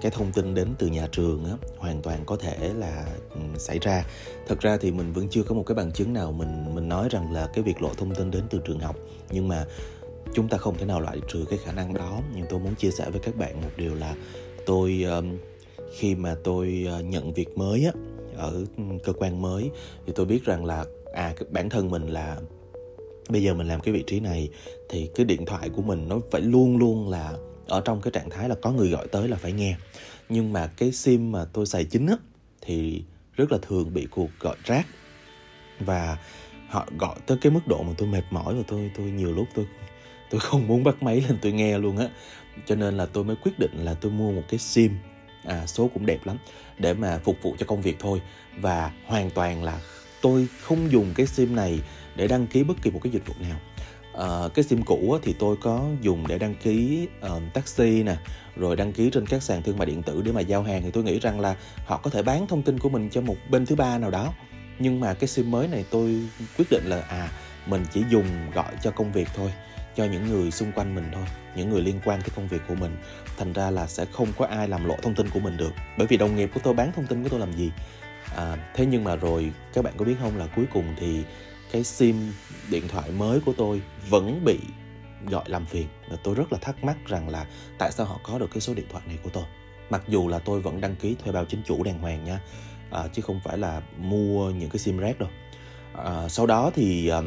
cái 0.00 0.10
thông 0.10 0.32
tin 0.32 0.54
đến 0.54 0.68
từ 0.78 0.86
nhà 0.86 1.08
trường 1.12 1.44
á, 1.44 1.52
hoàn 1.78 2.02
toàn 2.02 2.24
có 2.26 2.36
thể 2.36 2.72
là 2.74 3.06
um, 3.34 3.56
xảy 3.56 3.78
ra. 3.78 4.04
Thật 4.48 4.60
ra 4.60 4.76
thì 4.76 4.90
mình 4.90 5.12
vẫn 5.12 5.28
chưa 5.30 5.42
có 5.42 5.54
một 5.54 5.62
cái 5.66 5.74
bằng 5.74 5.92
chứng 5.92 6.12
nào 6.12 6.32
mình 6.32 6.74
mình 6.74 6.88
nói 6.88 7.08
rằng 7.10 7.32
là 7.32 7.48
cái 7.54 7.64
việc 7.64 7.82
lộ 7.82 7.94
thông 7.94 8.14
tin 8.14 8.30
đến 8.30 8.42
từ 8.50 8.60
trường 8.64 8.80
học. 8.80 8.96
Nhưng 9.30 9.48
mà 9.48 9.64
chúng 10.34 10.48
ta 10.48 10.58
không 10.58 10.78
thể 10.78 10.86
nào 10.86 11.00
loại 11.00 11.20
trừ 11.28 11.44
cái 11.50 11.58
khả 11.64 11.72
năng 11.72 11.94
đó. 11.94 12.20
Nhưng 12.34 12.46
tôi 12.50 12.60
muốn 12.60 12.74
chia 12.74 12.90
sẻ 12.90 13.10
với 13.10 13.20
các 13.20 13.36
bạn 13.36 13.60
một 13.62 13.70
điều 13.76 13.94
là 13.94 14.14
tôi 14.66 15.02
um, 15.02 15.38
khi 15.98 16.14
mà 16.14 16.36
tôi 16.44 16.86
uh, 16.98 17.04
nhận 17.04 17.32
việc 17.32 17.58
mới 17.58 17.84
á 17.84 17.92
ở 18.36 18.64
ừ, 18.76 18.82
cơ 19.04 19.12
quan 19.12 19.42
mới 19.42 19.70
thì 20.06 20.12
tôi 20.16 20.26
biết 20.26 20.44
rằng 20.44 20.64
là 20.64 20.84
à 21.12 21.34
bản 21.50 21.70
thân 21.70 21.90
mình 21.90 22.06
là 22.06 22.36
bây 23.30 23.42
giờ 23.42 23.54
mình 23.54 23.68
làm 23.68 23.80
cái 23.80 23.94
vị 23.94 24.04
trí 24.06 24.20
này 24.20 24.48
thì 24.88 25.10
cái 25.14 25.26
điện 25.26 25.46
thoại 25.46 25.68
của 25.68 25.82
mình 25.82 26.08
nó 26.08 26.20
phải 26.30 26.40
luôn 26.40 26.76
luôn 26.76 27.08
là 27.10 27.32
ở 27.66 27.82
trong 27.84 28.00
cái 28.00 28.10
trạng 28.10 28.30
thái 28.30 28.48
là 28.48 28.54
có 28.62 28.70
người 28.70 28.90
gọi 28.90 29.06
tới 29.08 29.28
là 29.28 29.36
phải 29.36 29.52
nghe. 29.52 29.76
Nhưng 30.28 30.52
mà 30.52 30.66
cái 30.66 30.92
sim 30.92 31.32
mà 31.32 31.44
tôi 31.52 31.66
xài 31.66 31.84
chính 31.84 32.06
á 32.06 32.16
thì 32.60 33.02
rất 33.36 33.52
là 33.52 33.58
thường 33.62 33.94
bị 33.94 34.06
cuộc 34.10 34.30
gọi 34.40 34.56
rác. 34.64 34.86
Và 35.80 36.18
họ 36.68 36.88
gọi 36.98 37.16
tới 37.26 37.38
cái 37.40 37.52
mức 37.52 37.60
độ 37.66 37.82
mà 37.82 37.92
tôi 37.98 38.08
mệt 38.08 38.24
mỏi 38.30 38.54
và 38.54 38.62
tôi 38.68 38.90
tôi 38.96 39.06
nhiều 39.06 39.32
lúc 39.32 39.46
tôi 39.54 39.66
tôi 40.30 40.40
không 40.40 40.66
muốn 40.66 40.84
bắt 40.84 41.02
máy 41.02 41.24
lên 41.28 41.38
tôi 41.42 41.52
nghe 41.52 41.78
luôn 41.78 41.96
á. 41.96 42.08
Cho 42.66 42.74
nên 42.74 42.96
là 42.96 43.06
tôi 43.06 43.24
mới 43.24 43.36
quyết 43.36 43.58
định 43.58 43.84
là 43.84 43.94
tôi 43.94 44.12
mua 44.12 44.30
một 44.32 44.42
cái 44.48 44.58
sim. 44.58 44.92
À, 45.44 45.66
số 45.66 45.90
cũng 45.94 46.06
đẹp 46.06 46.26
lắm 46.26 46.38
để 46.78 46.94
mà 46.94 47.18
phục 47.18 47.36
vụ 47.42 47.56
cho 47.58 47.66
công 47.66 47.82
việc 47.82 47.96
thôi. 47.98 48.20
Và 48.60 48.92
hoàn 49.06 49.30
toàn 49.30 49.64
là 49.64 49.80
tôi 50.22 50.46
không 50.60 50.92
dùng 50.92 51.12
cái 51.14 51.26
sim 51.26 51.56
này 51.56 51.80
để 52.20 52.28
đăng 52.28 52.46
ký 52.46 52.62
bất 52.62 52.82
kỳ 52.82 52.90
một 52.90 53.00
cái 53.02 53.12
dịch 53.12 53.26
vụ 53.26 53.34
nào. 53.40 53.60
À, 54.14 54.48
cái 54.54 54.62
sim 54.62 54.82
cũ 54.82 55.18
thì 55.22 55.34
tôi 55.38 55.56
có 55.62 55.84
dùng 56.00 56.26
để 56.26 56.38
đăng 56.38 56.54
ký 56.54 57.08
uh, 57.26 57.42
taxi 57.54 58.02
nè 58.02 58.16
rồi 58.56 58.76
đăng 58.76 58.92
ký 58.92 59.10
trên 59.10 59.26
các 59.26 59.42
sàn 59.42 59.62
thương 59.62 59.78
mại 59.78 59.86
điện 59.86 60.02
tử 60.02 60.22
để 60.24 60.32
mà 60.32 60.40
giao 60.40 60.62
hàng. 60.62 60.82
Thì 60.82 60.90
tôi 60.90 61.04
nghĩ 61.04 61.18
rằng 61.18 61.40
là 61.40 61.56
họ 61.84 61.96
có 61.96 62.10
thể 62.10 62.22
bán 62.22 62.46
thông 62.46 62.62
tin 62.62 62.78
của 62.78 62.88
mình 62.88 63.10
cho 63.10 63.20
một 63.20 63.36
bên 63.50 63.66
thứ 63.66 63.76
ba 63.76 63.98
nào 63.98 64.10
đó. 64.10 64.32
Nhưng 64.78 65.00
mà 65.00 65.14
cái 65.14 65.28
sim 65.28 65.50
mới 65.50 65.68
này 65.68 65.84
tôi 65.90 66.22
quyết 66.58 66.70
định 66.70 66.84
là 66.86 67.00
à 67.00 67.28
mình 67.66 67.84
chỉ 67.92 68.02
dùng 68.10 68.26
gọi 68.54 68.72
cho 68.82 68.90
công 68.90 69.12
việc 69.12 69.28
thôi 69.34 69.52
cho 69.96 70.04
những 70.04 70.26
người 70.26 70.50
xung 70.50 70.72
quanh 70.72 70.94
mình 70.94 71.04
thôi 71.12 71.24
những 71.56 71.70
người 71.70 71.82
liên 71.82 72.00
quan 72.04 72.20
tới 72.20 72.30
công 72.36 72.48
việc 72.48 72.60
của 72.68 72.74
mình. 72.74 72.96
Thành 73.38 73.52
ra 73.52 73.70
là 73.70 73.86
sẽ 73.86 74.04
không 74.12 74.28
có 74.38 74.46
ai 74.46 74.68
làm 74.68 74.84
lộ 74.84 74.96
thông 75.02 75.14
tin 75.14 75.30
của 75.30 75.40
mình 75.40 75.56
được 75.56 75.72
bởi 75.98 76.06
vì 76.06 76.16
đồng 76.16 76.36
nghiệp 76.36 76.50
của 76.54 76.60
tôi 76.64 76.74
bán 76.74 76.92
thông 76.92 77.06
tin 77.06 77.22
của 77.22 77.28
tôi 77.28 77.40
làm 77.40 77.52
gì? 77.52 77.70
À, 78.36 78.56
thế 78.74 78.86
nhưng 78.86 79.04
mà 79.04 79.16
rồi 79.16 79.52
các 79.72 79.84
bạn 79.84 79.94
có 79.96 80.04
biết 80.04 80.14
không 80.20 80.38
là 80.38 80.46
cuối 80.56 80.64
cùng 80.72 80.84
thì 81.00 81.22
cái 81.72 81.84
sim 81.84 82.32
điện 82.70 82.88
thoại 82.88 83.10
mới 83.10 83.40
của 83.40 83.52
tôi 83.56 83.82
vẫn 84.08 84.44
bị 84.44 84.58
gọi 85.26 85.44
làm 85.46 85.66
phiền 85.66 85.86
và 86.10 86.16
tôi 86.24 86.34
rất 86.34 86.52
là 86.52 86.58
thắc 86.58 86.84
mắc 86.84 86.96
rằng 87.06 87.28
là 87.28 87.46
tại 87.78 87.92
sao 87.92 88.06
họ 88.06 88.20
có 88.22 88.38
được 88.38 88.50
cái 88.52 88.60
số 88.60 88.74
điện 88.74 88.86
thoại 88.90 89.04
này 89.06 89.18
của 89.22 89.30
tôi? 89.30 89.44
Mặc 89.90 90.02
dù 90.08 90.28
là 90.28 90.38
tôi 90.38 90.60
vẫn 90.60 90.80
đăng 90.80 90.96
ký 90.96 91.16
thuê 91.24 91.32
bao 91.32 91.44
chính 91.44 91.62
chủ 91.66 91.82
đàng 91.82 91.98
hoàng 91.98 92.24
nha 92.24 92.40
à, 92.90 93.08
chứ 93.12 93.22
không 93.22 93.40
phải 93.44 93.58
là 93.58 93.82
mua 93.98 94.50
những 94.50 94.70
cái 94.70 94.78
sim 94.78 94.98
rác 94.98 95.18
đâu. 95.18 95.28
À, 95.92 96.28
sau 96.28 96.46
đó 96.46 96.70
thì 96.74 97.08
à, 97.08 97.20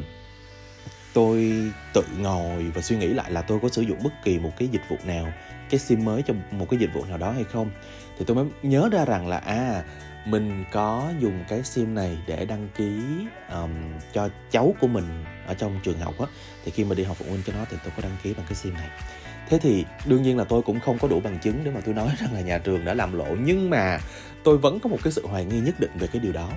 tôi 1.13 1.53
tự 1.93 2.03
ngồi 2.19 2.63
và 2.75 2.81
suy 2.81 2.97
nghĩ 2.97 3.07
lại 3.07 3.31
là 3.31 3.41
tôi 3.41 3.59
có 3.61 3.69
sử 3.69 3.81
dụng 3.81 4.03
bất 4.03 4.13
kỳ 4.23 4.39
một 4.39 4.51
cái 4.57 4.67
dịch 4.67 4.81
vụ 4.89 4.97
nào 5.05 5.33
cái 5.69 5.79
sim 5.79 6.05
mới 6.05 6.21
cho 6.21 6.33
một 6.51 6.67
cái 6.69 6.79
dịch 6.79 6.93
vụ 6.93 7.05
nào 7.05 7.17
đó 7.17 7.31
hay 7.31 7.43
không? 7.43 7.71
Thì 8.17 8.25
tôi 8.25 8.35
mới 8.35 8.45
nhớ 8.63 8.89
ra 8.91 9.05
rằng 9.05 9.27
là 9.27 9.37
à 9.37 9.83
mình 10.25 10.65
có 10.71 11.11
dùng 11.19 11.43
cái 11.47 11.63
sim 11.63 11.95
này 11.95 12.17
để 12.27 12.45
đăng 12.45 12.67
ký 12.75 13.01
um, 13.49 13.71
cho 14.13 14.29
cháu 14.51 14.75
của 14.79 14.87
mình 14.87 15.25
ở 15.47 15.53
trong 15.53 15.79
trường 15.83 15.99
học 15.99 16.19
á. 16.19 16.25
Thì 16.65 16.71
khi 16.71 16.83
mà 16.83 16.95
đi 16.95 17.03
học 17.03 17.17
phụ 17.19 17.25
huynh 17.29 17.43
cho 17.45 17.53
nó 17.53 17.65
thì 17.69 17.77
tôi 17.83 17.93
có 17.95 18.01
đăng 18.01 18.17
ký 18.23 18.33
bằng 18.33 18.45
cái 18.49 18.55
sim 18.55 18.73
này. 18.73 18.89
Thế 19.49 19.59
thì 19.59 19.85
đương 20.05 20.23
nhiên 20.23 20.37
là 20.37 20.43
tôi 20.43 20.61
cũng 20.61 20.79
không 20.79 20.99
có 20.99 21.07
đủ 21.07 21.19
bằng 21.19 21.39
chứng 21.39 21.63
để 21.63 21.71
mà 21.71 21.81
tôi 21.85 21.93
nói 21.93 22.09
rằng 22.19 22.33
là 22.33 22.41
nhà 22.41 22.57
trường 22.57 22.85
đã 22.85 22.93
làm 22.93 23.17
lộ. 23.17 23.35
Nhưng 23.45 23.69
mà 23.69 23.99
tôi 24.43 24.57
vẫn 24.57 24.79
có 24.79 24.89
một 24.89 24.97
cái 25.03 25.13
sự 25.13 25.27
hoài 25.27 25.45
nghi 25.45 25.59
nhất 25.59 25.79
định 25.79 25.91
về 25.99 26.07
cái 26.07 26.21
điều 26.21 26.33
đó. 26.33 26.49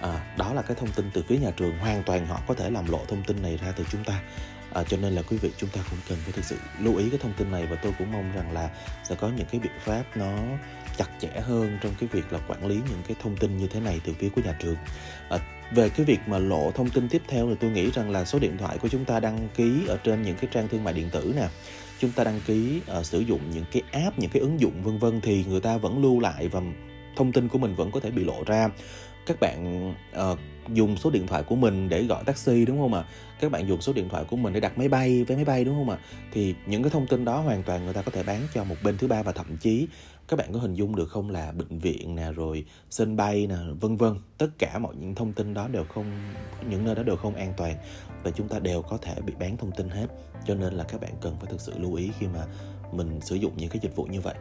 À, 0.00 0.34
đó 0.38 0.52
là 0.52 0.62
cái 0.62 0.76
thông 0.80 0.92
tin 0.92 1.10
từ 1.14 1.22
phía 1.28 1.38
nhà 1.38 1.50
trường. 1.56 1.78
Hoàn 1.78 2.02
toàn 2.02 2.26
họ 2.26 2.40
có 2.46 2.54
thể 2.54 2.70
làm 2.70 2.90
lộ 2.90 3.00
thông 3.08 3.24
tin 3.24 3.42
này 3.42 3.58
ra 3.64 3.72
từ 3.76 3.84
chúng 3.90 4.04
ta. 4.04 4.20
À, 4.72 4.84
cho 4.84 4.96
nên 4.96 5.12
là 5.12 5.22
quý 5.22 5.36
vị 5.36 5.50
chúng 5.56 5.70
ta 5.70 5.80
cũng 5.90 5.98
cần 6.08 6.18
phải 6.22 6.32
thực 6.32 6.44
sự 6.44 6.56
lưu 6.78 6.96
ý 6.96 7.10
cái 7.10 7.18
thông 7.22 7.32
tin 7.32 7.50
này. 7.50 7.66
Và 7.66 7.76
tôi 7.82 7.92
cũng 7.98 8.12
mong 8.12 8.32
rằng 8.32 8.52
là 8.52 8.70
sẽ 9.04 9.14
có 9.14 9.28
những 9.28 9.46
cái 9.50 9.60
biện 9.60 9.72
pháp 9.84 10.04
nó 10.14 10.32
chặt 11.00 11.10
chẽ 11.20 11.40
hơn 11.40 11.78
trong 11.80 11.92
cái 12.00 12.08
việc 12.12 12.32
là 12.32 12.38
quản 12.48 12.66
lý 12.66 12.74
những 12.74 13.02
cái 13.06 13.16
thông 13.22 13.36
tin 13.36 13.56
như 13.56 13.66
thế 13.66 13.80
này 13.80 14.00
từ 14.04 14.12
phía 14.18 14.28
của 14.28 14.40
nhà 14.44 14.56
trường. 14.62 14.76
À, 15.30 15.38
về 15.72 15.88
cái 15.88 16.06
việc 16.06 16.20
mà 16.26 16.38
lộ 16.38 16.70
thông 16.74 16.90
tin 16.90 17.08
tiếp 17.08 17.22
theo 17.28 17.48
thì 17.48 17.54
tôi 17.60 17.70
nghĩ 17.70 17.90
rằng 17.90 18.10
là 18.10 18.24
số 18.24 18.38
điện 18.38 18.58
thoại 18.58 18.78
của 18.78 18.88
chúng 18.88 19.04
ta 19.04 19.20
đăng 19.20 19.48
ký 19.56 19.86
ở 19.88 19.96
trên 19.96 20.22
những 20.22 20.36
cái 20.36 20.50
trang 20.52 20.68
thương 20.68 20.84
mại 20.84 20.94
điện 20.94 21.08
tử 21.12 21.32
nè. 21.36 21.48
Chúng 21.98 22.12
ta 22.12 22.24
đăng 22.24 22.40
ký 22.46 22.80
uh, 22.98 23.06
sử 23.06 23.20
dụng 23.20 23.40
những 23.54 23.64
cái 23.72 23.82
app 23.92 24.18
những 24.18 24.30
cái 24.30 24.40
ứng 24.40 24.60
dụng 24.60 24.82
vân 24.82 24.98
vân 24.98 25.20
thì 25.20 25.44
người 25.48 25.60
ta 25.60 25.76
vẫn 25.76 26.02
lưu 26.02 26.20
lại 26.20 26.48
và 26.48 26.60
thông 27.16 27.32
tin 27.32 27.48
của 27.48 27.58
mình 27.58 27.74
vẫn 27.74 27.90
có 27.90 28.00
thể 28.00 28.10
bị 28.10 28.24
lộ 28.24 28.44
ra. 28.46 28.68
Các 29.26 29.40
bạn 29.40 29.90
uh, 30.16 30.38
dùng 30.68 30.96
số 30.96 31.10
điện 31.10 31.26
thoại 31.26 31.42
của 31.42 31.56
mình 31.56 31.88
để 31.88 32.02
gọi 32.02 32.24
taxi 32.24 32.64
đúng 32.64 32.80
không 32.80 32.94
ạ? 32.94 33.04
Các 33.40 33.50
bạn 33.50 33.68
dùng 33.68 33.80
số 33.80 33.92
điện 33.92 34.08
thoại 34.08 34.24
của 34.24 34.36
mình 34.36 34.52
để 34.52 34.60
đặt 34.60 34.78
máy 34.78 34.88
bay 34.88 35.24
vé 35.24 35.36
máy 35.36 35.44
bay 35.44 35.64
đúng 35.64 35.74
không 35.74 35.90
ạ? 35.90 35.98
Thì 36.32 36.54
những 36.66 36.82
cái 36.82 36.90
thông 36.90 37.06
tin 37.06 37.24
đó 37.24 37.40
hoàn 37.40 37.62
toàn 37.62 37.84
người 37.84 37.94
ta 37.94 38.02
có 38.02 38.10
thể 38.10 38.22
bán 38.22 38.40
cho 38.54 38.64
một 38.64 38.76
bên 38.82 38.98
thứ 38.98 39.06
ba 39.06 39.22
và 39.22 39.32
thậm 39.32 39.56
chí 39.56 39.86
các 40.30 40.36
bạn 40.36 40.52
có 40.52 40.58
hình 40.58 40.74
dung 40.74 40.96
được 40.96 41.08
không 41.08 41.30
là 41.30 41.52
bệnh 41.52 41.78
viện 41.78 42.14
nè 42.14 42.32
rồi 42.32 42.64
sân 42.90 43.16
bay 43.16 43.46
nè 43.46 43.56
vân 43.80 43.96
vân 43.96 44.14
tất 44.38 44.48
cả 44.58 44.78
mọi 44.78 44.94
những 45.00 45.14
thông 45.14 45.32
tin 45.32 45.54
đó 45.54 45.68
đều 45.68 45.84
không 45.84 46.06
những 46.68 46.84
nơi 46.84 46.94
đó 46.94 47.02
đều 47.02 47.16
không 47.16 47.34
an 47.34 47.52
toàn 47.56 47.74
và 48.22 48.30
chúng 48.30 48.48
ta 48.48 48.58
đều 48.58 48.82
có 48.82 48.96
thể 48.96 49.14
bị 49.26 49.32
bán 49.40 49.56
thông 49.56 49.72
tin 49.72 49.88
hết. 49.88 50.06
Cho 50.46 50.54
nên 50.54 50.74
là 50.74 50.84
các 50.84 51.00
bạn 51.00 51.12
cần 51.20 51.36
phải 51.40 51.50
thực 51.50 51.60
sự 51.60 51.72
lưu 51.78 51.94
ý 51.94 52.10
khi 52.18 52.26
mà 52.26 52.46
mình 52.92 53.20
sử 53.20 53.36
dụng 53.36 53.52
những 53.56 53.70
cái 53.70 53.78
dịch 53.82 53.96
vụ 53.96 54.04
như 54.04 54.20
vậy. 54.20 54.34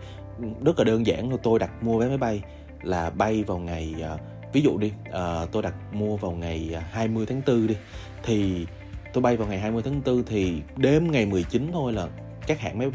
Rất 0.65 0.77
là 0.79 0.83
đơn 0.83 1.05
giản 1.05 1.29
thôi 1.29 1.39
tôi 1.43 1.59
đặt 1.59 1.83
mua 1.83 1.99
vé 1.99 2.07
máy 2.07 2.17
bay 2.17 2.41
là 2.83 3.09
bay 3.09 3.43
vào 3.43 3.59
ngày 3.59 3.95
à, 4.03 4.17
ví 4.53 4.61
dụ 4.61 4.77
đi 4.77 4.91
à, 5.11 5.45
tôi 5.51 5.63
đặt 5.63 5.93
mua 5.93 6.17
vào 6.17 6.31
ngày 6.31 6.71
à, 6.75 6.89
20 6.91 7.25
tháng 7.25 7.41
4 7.47 7.67
đi 7.67 7.75
thì 8.23 8.65
tôi 9.13 9.21
bay 9.21 9.37
vào 9.37 9.47
ngày 9.47 9.59
20 9.59 9.81
tháng 9.85 10.01
4 10.05 10.23
thì 10.23 10.61
đêm 10.77 11.11
ngày 11.11 11.25
19 11.25 11.69
thôi 11.73 11.93
là 11.93 12.07
các 12.49 12.59
hãng 12.59 12.77
máy 12.77 12.89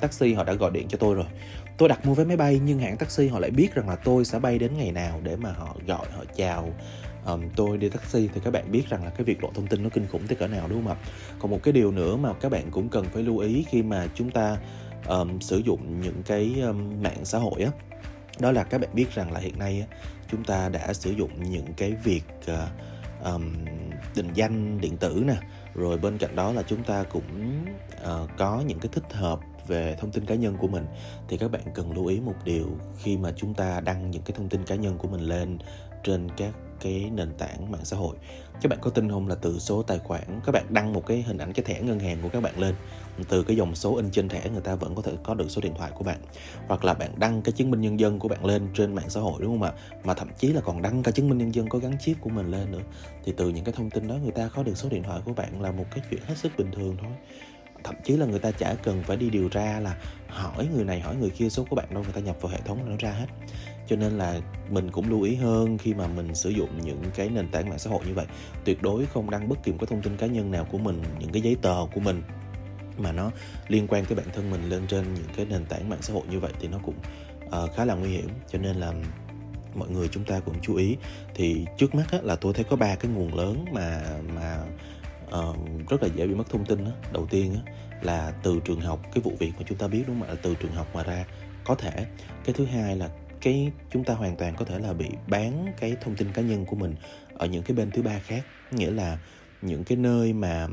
taxi 0.00 0.34
họ 0.34 0.44
đã 0.44 0.52
gọi 0.52 0.70
điện 0.70 0.88
cho 0.88 0.98
tôi 0.98 1.14
rồi. 1.14 1.24
Tôi 1.76 1.88
đặt 1.88 2.06
mua 2.06 2.14
vé 2.14 2.24
máy 2.24 2.36
bay 2.36 2.60
nhưng 2.64 2.78
hãng 2.78 2.96
taxi 2.96 3.28
họ 3.28 3.38
lại 3.38 3.50
biết 3.50 3.74
rằng 3.74 3.88
là 3.88 3.96
tôi 3.96 4.24
sẽ 4.24 4.38
bay 4.38 4.58
đến 4.58 4.76
ngày 4.76 4.92
nào 4.92 5.20
để 5.22 5.36
mà 5.36 5.52
họ 5.52 5.76
gọi 5.86 6.06
họ 6.16 6.24
chào 6.36 6.74
um, 7.26 7.42
tôi 7.56 7.78
đi 7.78 7.88
taxi. 7.88 8.28
Thì 8.34 8.40
các 8.44 8.50
bạn 8.50 8.72
biết 8.72 8.82
rằng 8.88 9.04
là 9.04 9.10
cái 9.10 9.24
việc 9.24 9.44
lộ 9.44 9.50
thông 9.54 9.66
tin 9.66 9.82
nó 9.82 9.88
kinh 9.88 10.06
khủng 10.06 10.26
tới 10.26 10.36
cỡ 10.36 10.46
nào 10.46 10.68
đúng 10.68 10.84
không 10.84 10.92
ạ? 10.92 10.96
Còn 11.38 11.50
một 11.50 11.62
cái 11.62 11.72
điều 11.72 11.90
nữa 11.90 12.16
mà 12.16 12.32
các 12.32 12.48
bạn 12.48 12.70
cũng 12.70 12.88
cần 12.88 13.04
phải 13.04 13.22
lưu 13.22 13.38
ý 13.38 13.64
khi 13.68 13.82
mà 13.82 14.06
chúng 14.14 14.30
ta 14.30 14.56
um, 15.06 15.38
sử 15.38 15.58
dụng 15.58 16.00
những 16.00 16.22
cái 16.26 16.54
um, 16.62 17.02
mạng 17.02 17.24
xã 17.24 17.38
hội 17.38 17.62
á 17.62 17.70
đó 18.40 18.52
là 18.52 18.64
các 18.64 18.80
bạn 18.80 18.90
biết 18.94 19.14
rằng 19.14 19.32
là 19.32 19.40
hiện 19.40 19.58
nay 19.58 19.84
á, 19.90 19.96
chúng 20.30 20.44
ta 20.44 20.68
đã 20.68 20.92
sử 20.92 21.10
dụng 21.10 21.50
những 21.50 21.72
cái 21.76 21.92
việc 22.04 22.22
uh, 22.52 22.58
um, 23.24 23.54
định 24.16 24.30
danh 24.34 24.80
điện 24.80 24.96
tử 24.96 25.22
nè 25.26 25.36
rồi 25.80 25.98
bên 25.98 26.18
cạnh 26.18 26.36
đó 26.36 26.52
là 26.52 26.62
chúng 26.62 26.84
ta 26.84 27.02
cũng 27.02 27.64
uh, 28.02 28.30
có 28.38 28.62
những 28.66 28.78
cái 28.78 28.90
thích 28.92 29.12
hợp 29.12 29.40
về 29.66 29.96
thông 30.00 30.10
tin 30.10 30.26
cá 30.26 30.34
nhân 30.34 30.56
của 30.56 30.68
mình. 30.68 30.86
Thì 31.28 31.36
các 31.36 31.50
bạn 31.50 31.62
cần 31.74 31.92
lưu 31.92 32.06
ý 32.06 32.20
một 32.20 32.34
điều 32.44 32.66
khi 32.98 33.16
mà 33.16 33.32
chúng 33.36 33.54
ta 33.54 33.80
đăng 33.80 34.10
những 34.10 34.22
cái 34.22 34.36
thông 34.36 34.48
tin 34.48 34.64
cá 34.64 34.74
nhân 34.74 34.98
của 34.98 35.08
mình 35.08 35.20
lên 35.20 35.58
trên 36.04 36.28
các 36.36 36.54
cái 36.80 37.10
nền 37.14 37.32
tảng 37.38 37.72
mạng 37.72 37.84
xã 37.84 37.96
hội. 37.96 38.16
Các 38.62 38.68
bạn 38.68 38.78
có 38.82 38.90
tin 38.90 39.10
không 39.10 39.28
là 39.28 39.34
từ 39.34 39.58
số 39.58 39.82
tài 39.82 39.98
khoản, 39.98 40.40
các 40.44 40.52
bạn 40.52 40.66
đăng 40.68 40.92
một 40.92 41.06
cái 41.06 41.22
hình 41.22 41.38
ảnh, 41.38 41.52
cái 41.52 41.64
thẻ 41.64 41.80
ngân 41.80 41.98
hàng 41.98 42.18
của 42.22 42.28
các 42.28 42.42
bạn 42.42 42.58
lên, 42.58 42.74
từ 43.28 43.42
cái 43.42 43.56
dòng 43.56 43.74
số 43.74 43.96
in 43.96 44.10
trên 44.10 44.28
thẻ 44.28 44.50
người 44.50 44.60
ta 44.60 44.74
vẫn 44.74 44.94
có 44.94 45.02
thể 45.02 45.12
có 45.22 45.34
được 45.34 45.48
số 45.48 45.60
điện 45.60 45.74
thoại 45.78 45.90
của 45.94 46.04
bạn. 46.04 46.18
Hoặc 46.68 46.84
là 46.84 46.94
bạn 46.94 47.10
đăng 47.16 47.42
cái 47.42 47.52
chứng 47.52 47.70
minh 47.70 47.80
nhân 47.80 48.00
dân 48.00 48.18
của 48.18 48.28
bạn 48.28 48.44
lên 48.44 48.68
trên 48.74 48.94
mạng 48.94 49.10
xã 49.10 49.20
hội, 49.20 49.42
đúng 49.42 49.50
không 49.50 49.62
ạ? 49.62 49.72
Mà 50.04 50.14
thậm 50.14 50.28
chí 50.38 50.48
là 50.48 50.60
còn 50.60 50.82
đăng 50.82 51.02
cả 51.02 51.10
chứng 51.10 51.28
minh 51.28 51.38
nhân 51.38 51.54
dân 51.54 51.68
có 51.68 51.78
gắn 51.78 51.98
chip 52.00 52.16
của 52.20 52.30
mình 52.30 52.50
lên 52.50 52.70
nữa. 52.72 52.82
Thì 53.24 53.32
từ 53.36 53.48
những 53.48 53.64
cái 53.64 53.74
thông 53.76 53.90
tin 53.90 54.08
đó 54.08 54.14
người 54.22 54.32
ta 54.32 54.50
có 54.54 54.62
được 54.62 54.76
số 54.76 54.88
điện 54.88 55.02
thoại 55.02 55.20
của 55.24 55.32
bạn 55.32 55.62
là 55.62 55.72
một 55.72 55.84
cái 55.90 56.04
chuyện 56.10 56.20
hết 56.26 56.34
sức 56.38 56.52
bình 56.58 56.70
thường 56.72 56.96
thôi. 57.00 57.12
Thậm 57.84 57.94
chí 58.04 58.16
là 58.16 58.26
người 58.26 58.38
ta 58.38 58.50
chả 58.50 58.74
cần 58.74 59.02
phải 59.02 59.16
đi 59.16 59.30
điều 59.30 59.48
tra 59.48 59.80
là 59.80 59.96
hỏi 60.28 60.68
người 60.74 60.84
này, 60.84 61.00
hỏi 61.00 61.16
người 61.16 61.30
kia 61.30 61.48
số 61.48 61.64
của 61.70 61.76
bạn 61.76 61.86
đâu, 61.90 62.02
người 62.02 62.12
ta 62.12 62.20
nhập 62.20 62.36
vào 62.40 62.52
hệ 62.52 62.58
thống 62.64 62.90
nó 62.90 62.96
ra 62.98 63.10
hết 63.10 63.26
cho 63.90 63.96
nên 63.96 64.18
là 64.18 64.40
mình 64.70 64.90
cũng 64.90 65.10
lưu 65.10 65.22
ý 65.22 65.34
hơn 65.34 65.78
khi 65.78 65.94
mà 65.94 66.06
mình 66.06 66.34
sử 66.34 66.50
dụng 66.50 66.68
những 66.84 67.02
cái 67.14 67.28
nền 67.28 67.48
tảng 67.48 67.68
mạng 67.68 67.78
xã 67.78 67.90
hội 67.90 68.00
như 68.06 68.14
vậy. 68.14 68.26
Tuyệt 68.64 68.82
đối 68.82 69.06
không 69.06 69.30
đăng 69.30 69.48
bất 69.48 69.62
kỳ 69.62 69.72
một 69.72 69.78
cái 69.80 69.86
thông 69.86 70.02
tin 70.02 70.16
cá 70.16 70.26
nhân 70.26 70.50
nào 70.50 70.66
của 70.72 70.78
mình 70.78 71.02
những 71.18 71.32
cái 71.32 71.42
giấy 71.42 71.56
tờ 71.62 71.86
của 71.94 72.00
mình 72.00 72.22
mà 72.98 73.12
nó 73.12 73.30
liên 73.68 73.86
quan 73.88 74.04
tới 74.04 74.16
bản 74.16 74.26
thân 74.34 74.50
mình 74.50 74.68
lên 74.68 74.86
trên 74.86 75.14
những 75.14 75.28
cái 75.36 75.46
nền 75.46 75.64
tảng 75.64 75.88
mạng 75.88 76.02
xã 76.02 76.14
hội 76.14 76.22
như 76.30 76.40
vậy 76.40 76.52
thì 76.60 76.68
nó 76.68 76.78
cũng 76.82 76.94
uh, 77.46 77.74
khá 77.76 77.84
là 77.84 77.94
nguy 77.94 78.08
hiểm. 78.08 78.28
Cho 78.48 78.58
nên 78.58 78.76
là 78.76 78.92
mọi 79.74 79.88
người 79.90 80.08
chúng 80.08 80.24
ta 80.24 80.40
cũng 80.40 80.54
chú 80.62 80.76
ý. 80.76 80.96
Thì 81.34 81.66
trước 81.78 81.94
mắt 81.94 82.06
á, 82.10 82.18
là 82.22 82.36
tôi 82.36 82.52
thấy 82.52 82.64
có 82.64 82.76
ba 82.76 82.94
cái 82.94 83.10
nguồn 83.10 83.34
lớn 83.34 83.64
mà 83.72 84.02
mà 84.34 84.64
uh, 85.38 85.56
rất 85.88 86.02
là 86.02 86.08
dễ 86.16 86.26
bị 86.26 86.34
mất 86.34 86.50
thông 86.50 86.64
tin 86.64 86.84
đó. 86.84 86.90
đầu 87.12 87.26
tiên 87.26 87.54
á, 87.66 87.72
là 88.02 88.32
từ 88.42 88.60
trường 88.64 88.80
học 88.80 89.00
cái 89.14 89.22
vụ 89.22 89.32
việc 89.38 89.52
mà 89.58 89.64
chúng 89.68 89.78
ta 89.78 89.88
biết 89.88 90.04
đúng 90.06 90.20
không 90.20 90.28
ạ? 90.28 90.32
Là 90.32 90.40
từ 90.42 90.54
trường 90.54 90.72
học 90.72 90.86
mà 90.94 91.02
ra 91.02 91.24
có 91.64 91.74
thể. 91.74 92.06
Cái 92.44 92.54
thứ 92.54 92.64
hai 92.64 92.96
là 92.96 93.08
cái 93.40 93.72
chúng 93.90 94.04
ta 94.04 94.14
hoàn 94.14 94.36
toàn 94.36 94.54
có 94.56 94.64
thể 94.64 94.78
là 94.78 94.92
bị 94.92 95.08
bán 95.26 95.72
cái 95.80 95.96
thông 96.00 96.16
tin 96.16 96.32
cá 96.32 96.42
nhân 96.42 96.64
của 96.66 96.76
mình 96.76 96.94
ở 97.34 97.46
những 97.46 97.62
cái 97.62 97.76
bên 97.76 97.90
thứ 97.90 98.02
ba 98.02 98.18
khác. 98.18 98.42
Nghĩa 98.70 98.90
là 98.90 99.18
những 99.62 99.84
cái 99.84 99.98
nơi 99.98 100.32
mà 100.32 100.68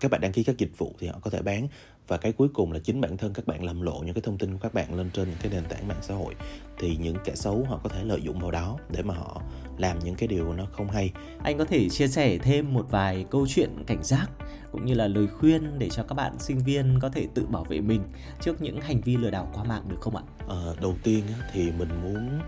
các 0.00 0.10
bạn 0.10 0.20
đăng 0.20 0.32
ký 0.32 0.44
các 0.44 0.58
dịch 0.58 0.78
vụ 0.78 0.94
thì 0.98 1.06
họ 1.06 1.18
có 1.22 1.30
thể 1.30 1.42
bán 1.42 1.68
và 2.08 2.16
cái 2.16 2.32
cuối 2.32 2.48
cùng 2.54 2.72
là 2.72 2.78
chính 2.78 3.00
bản 3.00 3.16
thân 3.16 3.32
các 3.34 3.46
bạn 3.46 3.64
làm 3.64 3.82
lộ 3.82 4.02
những 4.04 4.14
cái 4.14 4.22
thông 4.22 4.38
tin 4.38 4.52
của 4.52 4.58
các 4.62 4.74
bạn 4.74 4.94
lên 4.94 5.10
trên 5.12 5.28
những 5.28 5.38
cái 5.40 5.52
nền 5.52 5.64
tảng 5.64 5.88
mạng 5.88 6.02
xã 6.02 6.14
hội 6.14 6.34
thì 6.78 6.96
những 6.96 7.16
kẻ 7.24 7.34
xấu 7.34 7.64
họ 7.68 7.80
có 7.82 7.88
thể 7.88 8.04
lợi 8.04 8.22
dụng 8.22 8.38
vào 8.38 8.50
đó 8.50 8.78
để 8.90 9.02
mà 9.02 9.14
họ 9.14 9.42
làm 9.78 9.98
những 9.98 10.14
cái 10.14 10.28
điều 10.28 10.52
nó 10.52 10.66
không 10.72 10.88
hay. 10.88 11.12
Anh 11.42 11.58
có 11.58 11.64
thể 11.64 11.88
chia 11.88 12.08
sẻ 12.08 12.38
thêm 12.38 12.74
một 12.74 12.86
vài 12.90 13.26
câu 13.30 13.46
chuyện 13.46 13.70
cảnh 13.86 14.02
giác 14.02 14.26
cũng 14.72 14.84
như 14.84 14.94
là 14.94 15.08
lời 15.08 15.26
khuyên 15.26 15.78
để 15.78 15.88
cho 15.88 16.02
các 16.02 16.14
bạn 16.14 16.38
sinh 16.38 16.58
viên 16.58 16.98
có 17.00 17.08
thể 17.08 17.26
tự 17.34 17.46
bảo 17.46 17.64
vệ 17.64 17.80
mình 17.80 18.02
trước 18.40 18.62
những 18.62 18.80
hành 18.80 19.00
vi 19.00 19.16
lừa 19.16 19.30
đảo 19.30 19.50
qua 19.54 19.64
mạng 19.64 19.82
được 19.88 19.96
không 20.00 20.16
ạ? 20.16 20.22
À, 20.48 20.56
đầu 20.80 20.94
tiên 21.02 21.24
thì 21.52 21.70
mình 21.78 21.88
muốn 22.02 22.40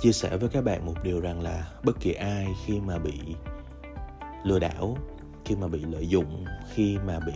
chia 0.00 0.12
sẻ 0.12 0.36
với 0.36 0.48
các 0.48 0.64
bạn 0.64 0.86
một 0.86 0.94
điều 1.02 1.20
rằng 1.20 1.40
là 1.40 1.68
bất 1.84 2.00
kỳ 2.00 2.12
ai 2.12 2.46
khi 2.66 2.80
mà 2.80 2.98
bị 2.98 3.12
lừa 4.44 4.58
đảo 4.58 4.96
khi 5.44 5.56
mà 5.56 5.68
bị 5.68 5.80
lợi 5.92 6.08
dụng 6.08 6.44
khi 6.74 6.98
mà 7.06 7.20
bị 7.20 7.32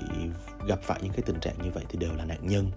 gặp 0.68 0.78
phải 0.82 1.00
những 1.02 1.12
cái 1.12 1.22
tình 1.26 1.40
trạng 1.40 1.62
như 1.62 1.70
vậy 1.70 1.84
thì 1.88 1.98
đều 1.98 2.12
là 2.12 2.24
nạn 2.24 2.46
nhân. 2.46 2.70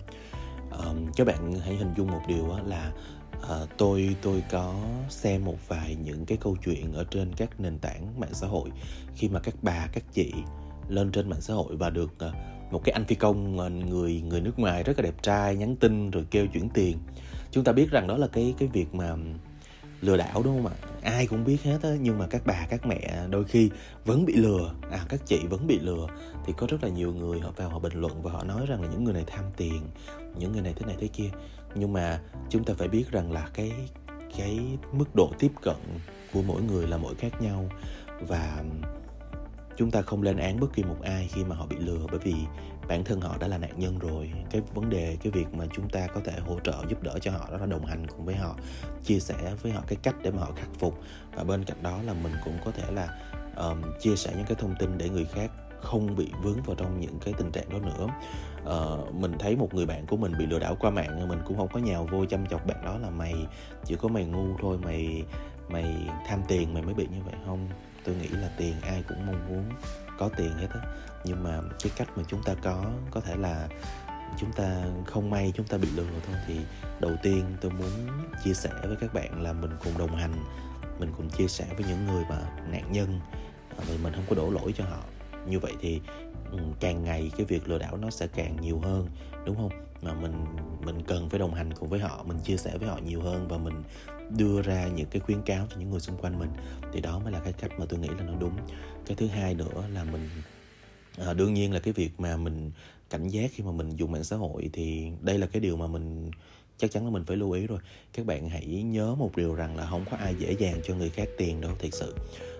Um, 0.71 1.11
các 1.15 1.27
bạn 1.27 1.53
hãy 1.65 1.75
hình 1.75 1.93
dung 1.97 2.07
một 2.07 2.21
điều 2.27 2.47
là 2.65 2.91
uh, 3.37 3.69
tôi 3.77 4.15
tôi 4.21 4.43
có 4.51 4.75
xem 5.09 5.45
một 5.45 5.67
vài 5.67 5.95
những 5.95 6.25
cái 6.25 6.37
câu 6.41 6.55
chuyện 6.65 6.93
ở 6.93 7.03
trên 7.11 7.33
các 7.37 7.59
nền 7.59 7.79
tảng 7.79 8.19
mạng 8.19 8.33
xã 8.33 8.47
hội. 8.47 8.69
Khi 9.15 9.29
mà 9.29 9.39
các 9.39 9.55
bà 9.61 9.87
các 9.93 10.03
chị 10.13 10.33
lên 10.87 11.11
trên 11.11 11.29
mạng 11.29 11.41
xã 11.41 11.53
hội 11.53 11.75
và 11.75 11.89
được 11.89 12.13
uh, 12.27 12.33
một 12.71 12.81
cái 12.83 12.93
anh 12.93 13.05
phi 13.05 13.15
công 13.15 13.59
ờ, 13.59 13.69
người 13.69 14.21
người 14.21 14.41
nước 14.41 14.59
ngoài 14.59 14.83
rất 14.83 14.97
là 14.97 15.03
đẹp 15.03 15.23
trai 15.23 15.55
nhắn 15.55 15.75
tin 15.75 16.11
rồi 16.11 16.25
kêu 16.31 16.47
chuyển 16.47 16.69
tiền. 16.69 16.97
Chúng 17.51 17.63
ta 17.63 17.71
biết 17.71 17.91
rằng 17.91 18.07
đó 18.07 18.17
là 18.17 18.27
cái 18.27 18.53
cái 18.57 18.69
việc 18.73 18.95
mà 18.95 19.15
lừa 20.01 20.17
đảo, 20.17 20.41
đúng 20.43 20.63
không 20.63 20.73
ạ? 20.73 20.89
Ai 21.01 21.27
cũng 21.27 21.43
biết 21.43 21.63
hết 21.63 21.79
á, 21.83 21.89
nhưng 22.01 22.17
mà 22.17 22.27
các 22.27 22.41
bà, 22.45 22.67
các 22.69 22.85
mẹ 22.85 23.27
đôi 23.29 23.43
khi 23.43 23.69
vẫn 24.05 24.25
bị 24.25 24.33
lừa. 24.33 24.73
À 24.91 25.05
các 25.09 25.21
chị 25.25 25.39
vẫn 25.49 25.67
bị 25.67 25.79
lừa. 25.79 26.07
Thì 26.45 26.53
có 26.57 26.67
rất 26.69 26.83
là 26.83 26.89
nhiều 26.89 27.13
người 27.13 27.39
họ 27.39 27.51
vào 27.55 27.69
họ 27.69 27.79
bình 27.79 27.93
luận 27.93 28.21
và 28.21 28.31
họ 28.31 28.43
nói 28.43 28.65
rằng 28.65 28.81
là 28.81 28.87
những 28.91 29.03
người 29.03 29.13
này 29.13 29.23
tham 29.27 29.45
tiền, 29.57 29.81
những 30.37 30.51
người 30.51 30.61
này 30.61 30.73
thế 30.75 30.85
này 30.85 30.95
thế 30.99 31.07
kia. 31.07 31.29
Nhưng 31.75 31.93
mà 31.93 32.21
chúng 32.49 32.63
ta 32.63 32.73
phải 32.77 32.87
biết 32.87 33.11
rằng 33.11 33.31
là 33.31 33.49
cái 33.53 33.71
cái 34.37 34.59
mức 34.91 35.15
độ 35.15 35.31
tiếp 35.39 35.51
cận 35.61 35.75
của 36.33 36.41
mỗi 36.41 36.61
người 36.61 36.87
là 36.87 36.97
mỗi 36.97 37.15
khác 37.15 37.41
nhau. 37.41 37.69
Và 38.27 38.63
chúng 39.77 39.91
ta 39.91 40.01
không 40.01 40.21
lên 40.21 40.37
án 40.37 40.59
bất 40.59 40.73
kỳ 40.73 40.83
một 40.83 40.97
ai 41.01 41.29
khi 41.33 41.43
mà 41.43 41.55
họ 41.55 41.65
bị 41.65 41.75
lừa, 41.79 42.05
bởi 42.11 42.19
vì 42.19 42.35
bản 42.89 43.03
thân 43.03 43.21
họ 43.21 43.37
đã 43.39 43.47
là 43.47 43.57
nạn 43.57 43.79
nhân 43.79 43.99
rồi. 43.99 44.31
Cái 44.51 44.61
vấn 44.73 44.89
đề 44.89 45.17
cái 45.23 45.31
việc 45.31 45.53
mà 45.53 45.65
chúng 45.73 45.89
ta 45.89 46.07
có 46.07 46.21
thể 46.25 46.39
hỗ 46.39 46.59
trợ 46.59 46.73
giúp 46.89 47.03
đỡ 47.03 47.19
cho 47.21 47.31
họ 47.31 47.47
đó 47.51 47.57
là 47.57 47.65
đồng 47.65 47.85
hành 47.85 48.07
cùng 48.07 48.25
với 48.25 48.35
họ 48.35 48.55
chia 49.03 49.19
sẻ 49.19 49.35
với 49.61 49.71
họ 49.71 49.83
cái 49.87 49.97
cách 50.03 50.15
để 50.23 50.31
mà 50.31 50.41
họ 50.41 50.51
khắc 50.55 50.69
phục. 50.79 50.99
Và 51.35 51.43
bên 51.43 51.63
cạnh 51.63 51.83
đó 51.83 52.01
là 52.05 52.13
mình 52.13 52.33
cũng 52.45 52.57
có 52.65 52.71
thể 52.71 52.91
là 52.91 53.17
um, 53.55 53.81
chia 53.99 54.15
sẻ 54.15 54.33
những 54.37 54.45
cái 54.45 54.55
thông 54.59 54.75
tin 54.79 54.97
để 54.97 55.09
người 55.09 55.25
khác 55.25 55.51
không 55.81 56.15
bị 56.15 56.31
vướng 56.43 56.61
vào 56.61 56.75
trong 56.75 56.99
những 56.99 57.19
cái 57.25 57.33
tình 57.37 57.51
trạng 57.51 57.69
đó 57.69 57.77
nữa. 57.79 58.07
Uh, 58.59 59.13
mình 59.15 59.33
thấy 59.39 59.55
một 59.55 59.73
người 59.73 59.85
bạn 59.85 60.05
của 60.05 60.17
mình 60.17 60.33
bị 60.39 60.45
lừa 60.45 60.59
đảo 60.59 60.77
qua 60.79 60.89
mạng 60.89 61.29
mình 61.29 61.39
cũng 61.45 61.57
không 61.57 61.69
có 61.73 61.79
nhào 61.79 62.07
vô 62.11 62.25
chăm 62.25 62.47
chọc 62.47 62.65
bạn 62.67 62.85
đó 62.85 62.97
là 62.97 63.09
mày 63.09 63.33
chỉ 63.85 63.95
có 63.95 64.07
mày 64.07 64.25
ngu 64.25 64.57
thôi 64.61 64.77
mày 64.83 65.23
mày 65.69 66.09
tham 66.27 66.41
tiền 66.47 66.73
mày 66.73 66.83
mới 66.83 66.93
bị 66.93 67.07
như 67.07 67.21
vậy 67.25 67.35
không? 67.45 67.67
Tôi 68.03 68.15
nghĩ 68.15 68.27
là 68.27 68.49
tiền 68.57 68.73
ai 68.81 69.03
cũng 69.07 69.25
mong 69.25 69.47
muốn 69.49 69.63
có 70.19 70.29
tiền 70.37 70.51
hết 70.57 70.67
á. 70.73 70.81
Nhưng 71.23 71.43
mà 71.43 71.61
cái 71.83 71.91
cách 71.95 72.07
mà 72.17 72.23
chúng 72.27 72.43
ta 72.43 72.53
có 72.61 72.85
có 73.11 73.21
thể 73.21 73.35
là 73.35 73.67
chúng 74.39 74.51
ta 74.51 74.83
không 75.05 75.29
may, 75.29 75.53
chúng 75.55 75.65
ta 75.65 75.77
bị 75.77 75.87
lừa 75.95 76.05
thôi. 76.27 76.35
Thì 76.47 76.59
đầu 76.99 77.11
tiên 77.23 77.43
tôi 77.61 77.71
muốn 77.71 77.89
chia 78.43 78.53
sẻ 78.53 78.69
với 78.83 78.97
các 79.01 79.13
bạn 79.13 79.43
là 79.43 79.53
mình 79.53 79.71
cùng 79.83 79.97
đồng 79.97 80.15
hành, 80.15 80.33
mình 80.99 81.11
cùng 81.17 81.29
chia 81.29 81.47
sẻ 81.47 81.65
với 81.77 81.85
những 81.87 82.07
người 82.07 82.23
mà 82.29 82.39
nạn 82.71 82.91
nhân 82.91 83.19
à, 83.77 83.83
vì 83.87 83.97
mình 83.97 84.13
không 84.13 84.25
có 84.29 84.35
đổ 84.35 84.49
lỗi 84.49 84.73
cho 84.77 84.83
họ. 84.83 84.99
Như 85.47 85.59
vậy 85.59 85.73
thì 85.79 86.01
ừ, 86.51 86.57
càng 86.79 87.03
ngày 87.03 87.31
cái 87.37 87.45
việc 87.45 87.69
lừa 87.69 87.77
đảo 87.77 87.97
nó 87.97 88.09
sẽ 88.09 88.27
càng 88.27 88.61
nhiều 88.61 88.79
hơn, 88.79 89.07
đúng 89.45 89.55
không? 89.55 89.69
Mà 90.01 90.13
mình 90.13 90.45
mình 90.85 91.03
cần 91.07 91.29
phải 91.29 91.39
đồng 91.39 91.53
hành 91.53 91.73
cùng 91.73 91.89
với 91.89 91.99
họ, 91.99 92.23
mình 92.23 92.39
chia 92.39 92.57
sẻ 92.57 92.77
với 92.77 92.89
họ 92.89 92.97
nhiều 93.05 93.21
hơn 93.21 93.47
và 93.47 93.57
mình 93.57 93.83
đưa 94.37 94.61
ra 94.61 94.87
những 94.87 95.07
cái 95.09 95.19
khuyến 95.19 95.41
cáo 95.41 95.67
cho 95.69 95.75
những 95.79 95.89
người 95.89 95.99
xung 95.99 96.17
quanh 96.17 96.39
mình. 96.39 96.49
Thì 96.93 97.01
đó 97.01 97.19
mới 97.19 97.31
là 97.31 97.39
cái 97.39 97.53
cách 97.53 97.71
mà 97.79 97.85
tôi 97.89 97.99
nghĩ 97.99 98.07
là 98.07 98.23
nó 98.23 98.33
đúng. 98.39 98.57
Cái 99.05 99.15
thứ 99.15 99.27
hai 99.27 99.53
nữa 99.53 99.83
là 99.93 100.03
mình 100.03 100.29
à, 101.17 101.33
đương 101.33 101.53
nhiên 101.53 101.73
là 101.73 101.79
cái 101.79 101.93
việc 101.93 102.11
mà 102.17 102.37
mình 102.37 102.71
cảnh 103.09 103.27
giác 103.27 103.51
khi 103.53 103.63
mà 103.63 103.71
mình 103.71 103.89
dùng 103.95 104.11
mạng 104.11 104.23
xã 104.23 104.35
hội 104.35 104.69
thì 104.73 105.11
đây 105.21 105.37
là 105.37 105.47
cái 105.47 105.59
điều 105.59 105.77
mà 105.77 105.87
mình 105.87 106.31
chắc 106.77 106.91
chắn 106.91 107.05
là 107.05 107.11
mình 107.11 107.25
phải 107.25 107.37
lưu 107.37 107.51
ý 107.51 107.67
rồi. 107.67 107.79
Các 108.13 108.25
bạn 108.25 108.49
hãy 108.49 108.65
nhớ 108.65 109.15
một 109.15 109.35
điều 109.35 109.55
rằng 109.55 109.77
là 109.77 109.87
không 109.89 110.05
có 110.11 110.17
ai 110.17 110.35
dễ 110.39 110.51
dàng 110.51 110.81
cho 110.83 110.95
người 110.95 111.09
khác 111.09 111.27
tiền 111.37 111.61
đâu 111.61 111.71
thiệt 111.79 111.93
sự. 111.93 112.15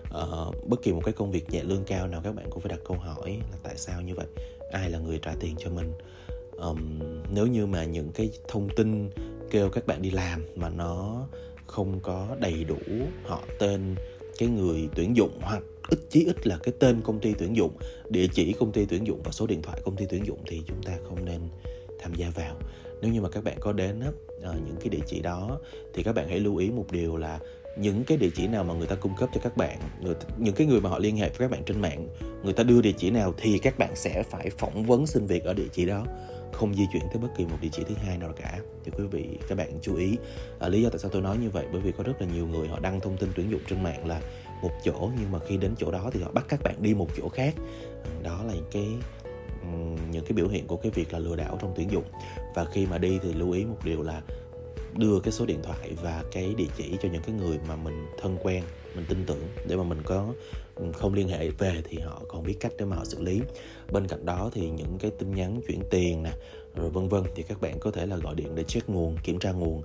Uh, 0.07 0.67
bất 0.67 0.83
kỳ 0.83 0.91
một 0.91 1.01
cái 1.05 1.13
công 1.13 1.31
việc 1.31 1.49
nhẹ 1.49 1.63
lương 1.63 1.83
cao 1.83 2.07
nào 2.07 2.21
các 2.23 2.35
bạn 2.35 2.45
cũng 2.49 2.61
phải 2.61 2.69
đặt 2.69 2.79
câu 2.87 2.97
hỏi 2.97 3.39
là 3.51 3.57
tại 3.63 3.77
sao 3.77 4.01
như 4.01 4.15
vậy? 4.15 4.27
Ai 4.71 4.89
là 4.89 4.99
người 4.99 5.19
trả 5.21 5.35
tiền 5.39 5.55
cho 5.59 5.69
mình? 5.69 5.91
Um, 6.51 6.99
nếu 7.33 7.47
như 7.47 7.65
mà 7.65 7.83
những 7.83 8.11
cái 8.11 8.29
thông 8.47 8.69
tin 8.75 9.09
kêu 9.51 9.69
các 9.69 9.87
bạn 9.87 10.01
đi 10.01 10.11
làm 10.11 10.45
mà 10.55 10.69
nó 10.69 11.27
không 11.69 11.99
có 12.03 12.35
đầy 12.39 12.63
đủ 12.63 12.77
họ 13.23 13.43
tên 13.59 13.95
cái 14.37 14.49
người 14.49 14.89
tuyển 14.95 15.15
dụng 15.15 15.39
hoặc 15.41 15.63
ít 15.89 15.99
chí 16.09 16.25
ít 16.25 16.47
là 16.47 16.57
cái 16.63 16.73
tên 16.79 17.01
công 17.01 17.19
ty 17.19 17.33
tuyển 17.33 17.55
dụng 17.55 17.71
địa 18.09 18.27
chỉ 18.33 18.53
công 18.59 18.71
ty 18.71 18.85
tuyển 18.85 19.07
dụng 19.07 19.21
và 19.23 19.31
số 19.31 19.47
điện 19.47 19.61
thoại 19.61 19.81
công 19.85 19.95
ty 19.95 20.05
tuyển 20.09 20.25
dụng 20.25 20.39
thì 20.47 20.61
chúng 20.67 20.83
ta 20.83 20.97
không 21.09 21.25
nên 21.25 21.39
tham 21.99 22.13
gia 22.13 22.29
vào. 22.29 22.55
Nếu 23.01 23.11
như 23.11 23.21
mà 23.21 23.29
các 23.29 23.43
bạn 23.43 23.57
có 23.59 23.73
đến 23.73 23.99
á, 23.99 24.11
ờ, 24.41 24.55
những 24.65 24.75
cái 24.79 24.89
địa 24.89 25.03
chỉ 25.07 25.19
đó 25.19 25.59
thì 25.93 26.03
các 26.03 26.15
bạn 26.15 26.27
hãy 26.29 26.39
lưu 26.39 26.57
ý 26.57 26.69
một 26.69 26.85
điều 26.91 27.17
là 27.17 27.39
những 27.79 28.03
cái 28.03 28.17
địa 28.17 28.29
chỉ 28.35 28.47
nào 28.47 28.63
mà 28.63 28.73
người 28.73 28.87
ta 28.87 28.95
cung 28.95 29.15
cấp 29.15 29.29
cho 29.33 29.41
các 29.43 29.57
bạn 29.57 29.79
người, 30.01 30.15
những 30.37 30.55
cái 30.55 30.67
người 30.67 30.81
mà 30.81 30.89
họ 30.89 30.99
liên 30.99 31.17
hệ 31.17 31.29
với 31.29 31.37
các 31.37 31.51
bạn 31.51 31.63
trên 31.65 31.81
mạng 31.81 32.07
người 32.43 32.53
ta 32.53 32.63
đưa 32.63 32.81
địa 32.81 32.93
chỉ 32.97 33.09
nào 33.09 33.33
thì 33.37 33.57
các 33.57 33.77
bạn 33.77 33.95
sẽ 33.95 34.23
phải 34.23 34.49
phỏng 34.49 34.83
vấn 34.83 35.07
xin 35.07 35.25
việc 35.25 35.43
ở 35.43 35.53
địa 35.53 35.67
chỉ 35.71 35.85
đó 35.85 36.05
không 36.53 36.75
di 36.75 36.87
chuyển 36.93 37.03
tới 37.09 37.17
bất 37.21 37.27
kỳ 37.37 37.45
một 37.45 37.57
địa 37.61 37.69
chỉ 37.71 37.83
thứ 37.83 37.95
hai 38.05 38.17
nào 38.17 38.33
cả. 38.37 38.59
Thì 38.83 38.91
quý 38.97 39.03
vị 39.11 39.37
các 39.47 39.57
bạn 39.57 39.79
chú 39.81 39.95
ý 39.95 40.17
à, 40.59 40.69
lý 40.69 40.81
do 40.81 40.89
tại 40.89 40.99
sao 40.99 41.11
tôi 41.11 41.21
nói 41.21 41.37
như 41.37 41.49
vậy 41.49 41.65
bởi 41.71 41.81
vì 41.81 41.91
có 41.91 42.03
rất 42.03 42.21
là 42.21 42.27
nhiều 42.33 42.47
người 42.47 42.67
họ 42.67 42.79
đăng 42.79 42.99
thông 42.99 43.17
tin 43.17 43.29
tuyển 43.35 43.51
dụng 43.51 43.61
trên 43.69 43.83
mạng 43.83 44.07
là 44.07 44.21
một 44.61 44.71
chỗ 44.83 45.11
nhưng 45.19 45.31
mà 45.31 45.39
khi 45.47 45.57
đến 45.57 45.73
chỗ 45.77 45.91
đó 45.91 46.09
thì 46.13 46.21
họ 46.21 46.31
bắt 46.31 46.45
các 46.49 46.63
bạn 46.63 46.75
đi 46.79 46.93
một 46.93 47.07
chỗ 47.17 47.29
khác. 47.29 47.53
Đó 48.23 48.43
là 48.43 48.53
những 48.53 48.69
cái 48.71 48.87
những 50.11 50.25
cái 50.25 50.33
biểu 50.33 50.47
hiện 50.47 50.67
của 50.67 50.75
cái 50.75 50.91
việc 50.95 51.13
là 51.13 51.19
lừa 51.19 51.35
đảo 51.35 51.57
trong 51.61 51.73
tuyển 51.75 51.91
dụng. 51.91 52.03
Và 52.55 52.65
khi 52.65 52.85
mà 52.85 52.97
đi 52.97 53.19
thì 53.23 53.33
lưu 53.33 53.51
ý 53.51 53.65
một 53.65 53.77
điều 53.83 54.03
là 54.03 54.21
đưa 54.97 55.19
cái 55.19 55.31
số 55.31 55.45
điện 55.45 55.59
thoại 55.63 55.95
và 56.01 56.23
cái 56.31 56.53
địa 56.57 56.67
chỉ 56.77 56.97
cho 57.01 57.09
những 57.09 57.21
cái 57.21 57.35
người 57.35 57.59
mà 57.67 57.75
mình 57.75 58.05
thân 58.21 58.37
quen, 58.43 58.63
mình 58.95 59.05
tin 59.09 59.25
tưởng 59.25 59.47
để 59.67 59.75
mà 59.75 59.83
mình 59.83 60.01
có 60.03 60.33
không 60.93 61.13
liên 61.13 61.27
hệ 61.27 61.49
về 61.49 61.81
thì 61.89 61.97
họ 61.97 62.21
còn 62.27 62.43
biết 62.43 62.55
cách 62.59 62.71
để 62.77 62.85
mà 62.85 62.95
họ 62.95 63.05
xử 63.05 63.21
lý. 63.21 63.41
Bên 63.91 64.07
cạnh 64.07 64.25
đó 64.25 64.49
thì 64.53 64.69
những 64.69 64.97
cái 64.99 65.11
tin 65.11 65.35
nhắn 65.35 65.61
chuyển 65.67 65.81
tiền 65.89 66.23
nè, 66.23 66.31
rồi 66.75 66.89
vân 66.89 67.07
vân 67.07 67.23
thì 67.35 67.43
các 67.43 67.61
bạn 67.61 67.79
có 67.79 67.91
thể 67.91 68.05
là 68.05 68.17
gọi 68.17 68.35
điện 68.35 68.55
để 68.55 68.63
check 68.63 68.89
nguồn, 68.89 69.17
kiểm 69.23 69.39
tra 69.39 69.51
nguồn 69.51 69.81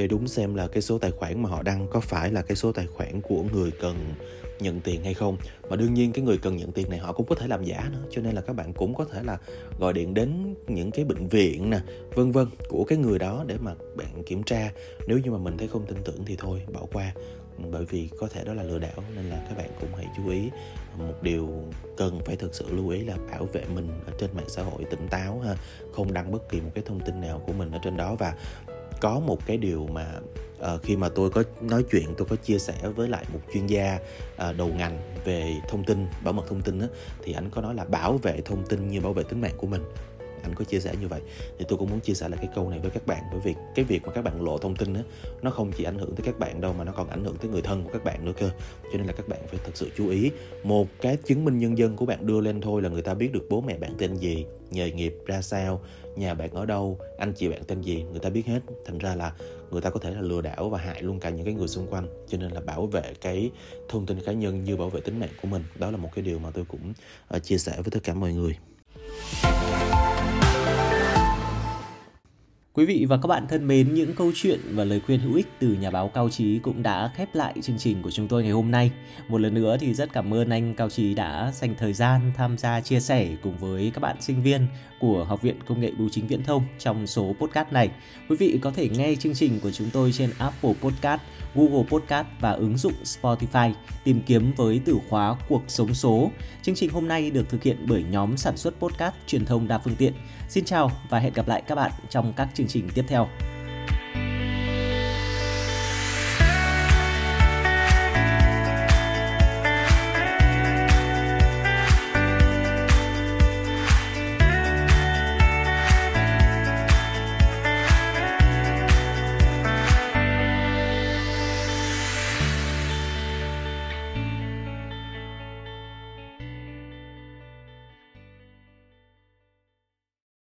để 0.00 0.06
đúng 0.06 0.28
xem 0.28 0.54
là 0.54 0.66
cái 0.66 0.82
số 0.82 0.98
tài 0.98 1.10
khoản 1.10 1.42
mà 1.42 1.48
họ 1.48 1.62
đăng 1.62 1.88
có 1.90 2.00
phải 2.00 2.32
là 2.32 2.42
cái 2.42 2.56
số 2.56 2.72
tài 2.72 2.86
khoản 2.86 3.20
của 3.20 3.42
người 3.52 3.70
cần 3.70 3.96
nhận 4.60 4.80
tiền 4.80 5.04
hay 5.04 5.14
không. 5.14 5.36
Mà 5.70 5.76
đương 5.76 5.94
nhiên 5.94 6.12
cái 6.12 6.24
người 6.24 6.38
cần 6.38 6.56
nhận 6.56 6.72
tiền 6.72 6.90
này 6.90 6.98
họ 6.98 7.12
cũng 7.12 7.26
có 7.26 7.34
thể 7.34 7.46
làm 7.46 7.64
giả 7.64 7.88
nữa, 7.92 8.02
cho 8.10 8.22
nên 8.22 8.34
là 8.34 8.40
các 8.40 8.56
bạn 8.56 8.72
cũng 8.72 8.94
có 8.94 9.04
thể 9.04 9.22
là 9.22 9.38
gọi 9.78 9.92
điện 9.92 10.14
đến 10.14 10.54
những 10.66 10.90
cái 10.90 11.04
bệnh 11.04 11.28
viện 11.28 11.70
nè, 11.70 11.80
vân 12.14 12.32
vân 12.32 12.46
của 12.68 12.84
cái 12.84 12.98
người 12.98 13.18
đó 13.18 13.44
để 13.46 13.56
mà 13.60 13.74
bạn 13.96 14.22
kiểm 14.26 14.42
tra. 14.42 14.72
Nếu 15.06 15.18
như 15.18 15.30
mà 15.30 15.38
mình 15.38 15.58
thấy 15.58 15.68
không 15.68 15.86
tin 15.86 15.98
tưởng 16.04 16.24
thì 16.26 16.36
thôi, 16.36 16.62
bỏ 16.72 16.86
qua. 16.92 17.14
Bởi 17.70 17.84
vì 17.84 18.08
có 18.18 18.28
thể 18.28 18.44
đó 18.44 18.54
là 18.54 18.62
lừa 18.62 18.78
đảo, 18.78 19.04
nên 19.16 19.24
là 19.24 19.44
các 19.48 19.58
bạn 19.58 19.70
cũng 19.80 19.90
hãy 19.96 20.06
chú 20.16 20.30
ý. 20.30 20.50
Một 20.98 21.22
điều 21.22 21.48
cần 21.96 22.20
phải 22.24 22.36
thực 22.36 22.54
sự 22.54 22.64
lưu 22.70 22.88
ý 22.88 23.04
là 23.04 23.16
bảo 23.30 23.44
vệ 23.44 23.62
mình 23.74 23.88
ở 24.06 24.12
trên 24.18 24.30
mạng 24.36 24.48
xã 24.48 24.62
hội 24.62 24.84
tỉnh 24.84 25.08
táo 25.08 25.40
ha, 25.40 25.56
không 25.92 26.12
đăng 26.12 26.32
bất 26.32 26.48
kỳ 26.48 26.60
một 26.60 26.70
cái 26.74 26.84
thông 26.86 27.00
tin 27.00 27.20
nào 27.20 27.42
của 27.46 27.52
mình 27.52 27.70
ở 27.70 27.78
trên 27.84 27.96
đó. 27.96 28.16
Và 28.18 28.34
có 29.00 29.20
một 29.20 29.46
cái 29.46 29.56
điều 29.56 29.86
mà 29.92 30.06
uh, 30.60 30.82
khi 30.82 30.96
mà 30.96 31.08
tôi 31.08 31.30
có 31.30 31.42
nói 31.60 31.84
chuyện 31.90 32.14
tôi 32.16 32.26
có 32.30 32.36
chia 32.36 32.58
sẻ 32.58 32.74
với 32.96 33.08
lại 33.08 33.24
một 33.32 33.40
chuyên 33.54 33.66
gia 33.66 33.98
uh, 34.48 34.56
đầu 34.56 34.68
ngành 34.68 34.98
về 35.24 35.54
thông 35.68 35.84
tin 35.84 36.06
bảo 36.24 36.32
mật 36.32 36.44
thông 36.48 36.62
tin 36.62 36.80
á, 36.80 36.86
thì 37.22 37.32
anh 37.32 37.50
có 37.50 37.60
nói 37.60 37.74
là 37.74 37.84
bảo 37.84 38.18
vệ 38.18 38.40
thông 38.44 38.66
tin 38.66 38.88
như 38.88 39.00
bảo 39.00 39.12
vệ 39.12 39.22
tính 39.22 39.40
mạng 39.40 39.54
của 39.56 39.66
mình 39.66 39.82
anh 40.42 40.54
có 40.54 40.64
chia 40.64 40.80
sẻ 40.80 40.94
như 41.00 41.08
vậy. 41.08 41.20
Thì 41.58 41.64
tôi 41.68 41.78
cũng 41.78 41.90
muốn 41.90 42.00
chia 42.00 42.14
sẻ 42.14 42.28
lại 42.28 42.38
cái 42.42 42.50
câu 42.54 42.70
này 42.70 42.78
với 42.78 42.90
các 42.90 43.06
bạn, 43.06 43.22
bởi 43.30 43.40
vì 43.44 43.54
cái 43.74 43.84
việc 43.84 44.02
mà 44.06 44.12
các 44.12 44.22
bạn 44.22 44.44
lộ 44.44 44.58
thông 44.58 44.76
tin 44.76 44.94
á, 44.94 45.02
nó 45.42 45.50
không 45.50 45.72
chỉ 45.72 45.84
ảnh 45.84 45.98
hưởng 45.98 46.14
tới 46.14 46.22
các 46.24 46.38
bạn 46.38 46.60
đâu, 46.60 46.74
mà 46.78 46.84
nó 46.84 46.92
còn 46.92 47.08
ảnh 47.08 47.24
hưởng 47.24 47.36
tới 47.36 47.50
người 47.50 47.62
thân 47.62 47.84
của 47.84 47.90
các 47.92 48.04
bạn 48.04 48.24
nữa 48.24 48.32
cơ. 48.38 48.50
Cho 48.82 48.98
nên 48.98 49.06
là 49.06 49.12
các 49.12 49.28
bạn 49.28 49.40
phải 49.46 49.60
thật 49.64 49.72
sự 49.74 49.90
chú 49.96 50.08
ý. 50.08 50.30
Một 50.64 50.88
cái 51.00 51.16
chứng 51.16 51.44
minh 51.44 51.58
nhân 51.58 51.78
dân 51.78 51.96
của 51.96 52.06
bạn 52.06 52.26
đưa 52.26 52.40
lên 52.40 52.60
thôi 52.60 52.82
là 52.82 52.88
người 52.88 53.02
ta 53.02 53.14
biết 53.14 53.32
được 53.32 53.46
bố 53.50 53.60
mẹ 53.60 53.78
bạn 53.78 53.94
tên 53.98 54.16
gì, 54.16 54.44
nghề 54.70 54.90
nghiệp 54.90 55.14
ra 55.26 55.42
sao, 55.42 55.80
nhà 56.16 56.34
bạn 56.34 56.50
ở 56.50 56.66
đâu, 56.66 56.98
anh 57.18 57.32
chị 57.32 57.48
bạn 57.48 57.62
tên 57.66 57.80
gì, 57.80 58.04
người 58.10 58.20
ta 58.20 58.30
biết 58.30 58.46
hết. 58.46 58.60
Thành 58.86 58.98
ra 58.98 59.14
là 59.14 59.32
người 59.70 59.80
ta 59.80 59.90
có 59.90 60.00
thể 60.00 60.10
là 60.10 60.20
lừa 60.20 60.40
đảo 60.40 60.68
và 60.68 60.78
hại 60.78 61.02
luôn 61.02 61.20
cả 61.20 61.30
những 61.30 61.44
cái 61.44 61.54
người 61.54 61.68
xung 61.68 61.86
quanh. 61.86 62.06
Cho 62.28 62.38
nên 62.38 62.50
là 62.50 62.60
bảo 62.60 62.86
vệ 62.86 63.14
cái 63.20 63.50
thông 63.88 64.06
tin 64.06 64.20
cá 64.20 64.32
nhân 64.32 64.64
như 64.64 64.76
bảo 64.76 64.90
vệ 64.90 65.00
tính 65.00 65.20
mạng 65.20 65.30
của 65.42 65.48
mình, 65.48 65.62
đó 65.74 65.90
là 65.90 65.96
một 65.96 66.08
cái 66.14 66.24
điều 66.24 66.38
mà 66.38 66.50
tôi 66.50 66.64
cũng 66.68 66.92
ờ, 67.28 67.38
chia 67.38 67.58
sẻ 67.58 67.72
với 67.76 67.90
tất 67.90 68.00
cả 68.02 68.14
mọi 68.14 68.32
người. 68.32 68.56
Quý 72.74 72.84
vị 72.84 73.06
và 73.08 73.16
các 73.16 73.26
bạn 73.26 73.46
thân 73.48 73.66
mến, 73.66 73.94
những 73.94 74.14
câu 74.14 74.32
chuyện 74.34 74.60
và 74.74 74.84
lời 74.84 75.00
khuyên 75.06 75.20
hữu 75.20 75.34
ích 75.34 75.46
từ 75.58 75.68
nhà 75.68 75.90
báo 75.90 76.08
Cao 76.08 76.28
Trí 76.28 76.58
cũng 76.58 76.82
đã 76.82 77.10
khép 77.14 77.34
lại 77.34 77.54
chương 77.62 77.78
trình 77.78 78.02
của 78.02 78.10
chúng 78.10 78.28
tôi 78.28 78.42
ngày 78.42 78.52
hôm 78.52 78.70
nay. 78.70 78.90
Một 79.28 79.40
lần 79.40 79.54
nữa 79.54 79.76
thì 79.80 79.94
rất 79.94 80.12
cảm 80.12 80.34
ơn 80.34 80.50
anh 80.50 80.74
Cao 80.74 80.90
Trí 80.90 81.14
đã 81.14 81.52
dành 81.54 81.74
thời 81.78 81.92
gian 81.92 82.32
tham 82.36 82.58
gia 82.58 82.80
chia 82.80 83.00
sẻ 83.00 83.28
cùng 83.42 83.58
với 83.58 83.90
các 83.94 84.00
bạn 84.00 84.16
sinh 84.20 84.42
viên 84.42 84.66
của 85.00 85.24
Học 85.24 85.42
viện 85.42 85.56
Công 85.66 85.80
nghệ 85.80 85.92
Bưu 85.98 86.08
chính 86.08 86.26
Viễn 86.26 86.44
thông 86.44 86.62
trong 86.78 87.06
số 87.06 87.34
podcast 87.40 87.72
này. 87.72 87.90
Quý 88.28 88.36
vị 88.36 88.58
có 88.62 88.70
thể 88.70 88.88
nghe 88.88 89.14
chương 89.14 89.34
trình 89.34 89.60
của 89.60 89.70
chúng 89.70 89.90
tôi 89.92 90.12
trên 90.12 90.30
Apple 90.38 90.74
Podcast, 90.82 91.20
Google 91.54 91.84
Podcast 91.90 92.26
và 92.40 92.50
ứng 92.50 92.76
dụng 92.76 92.94
Spotify, 93.04 93.72
tìm 94.04 94.20
kiếm 94.26 94.52
với 94.56 94.80
từ 94.84 94.98
khóa 95.08 95.36
cuộc 95.48 95.62
sống 95.68 95.94
số. 95.94 96.30
Chương 96.62 96.74
trình 96.74 96.90
hôm 96.90 97.08
nay 97.08 97.30
được 97.30 97.48
thực 97.48 97.62
hiện 97.62 97.76
bởi 97.88 98.04
nhóm 98.10 98.36
sản 98.36 98.56
xuất 98.56 98.74
podcast 98.78 99.14
truyền 99.26 99.44
thông 99.44 99.68
đa 99.68 99.78
phương 99.78 99.96
tiện. 99.96 100.12
Xin 100.48 100.64
chào 100.64 100.92
và 101.10 101.18
hẹn 101.18 101.32
gặp 101.32 101.48
lại 101.48 101.62
các 101.66 101.74
bạn 101.74 101.92
trong 102.10 102.32
các 102.36 102.48
chương 102.54 102.66
chương 102.70 102.82
trình 102.82 102.90
tiếp 102.94 103.04
theo. 103.08 103.28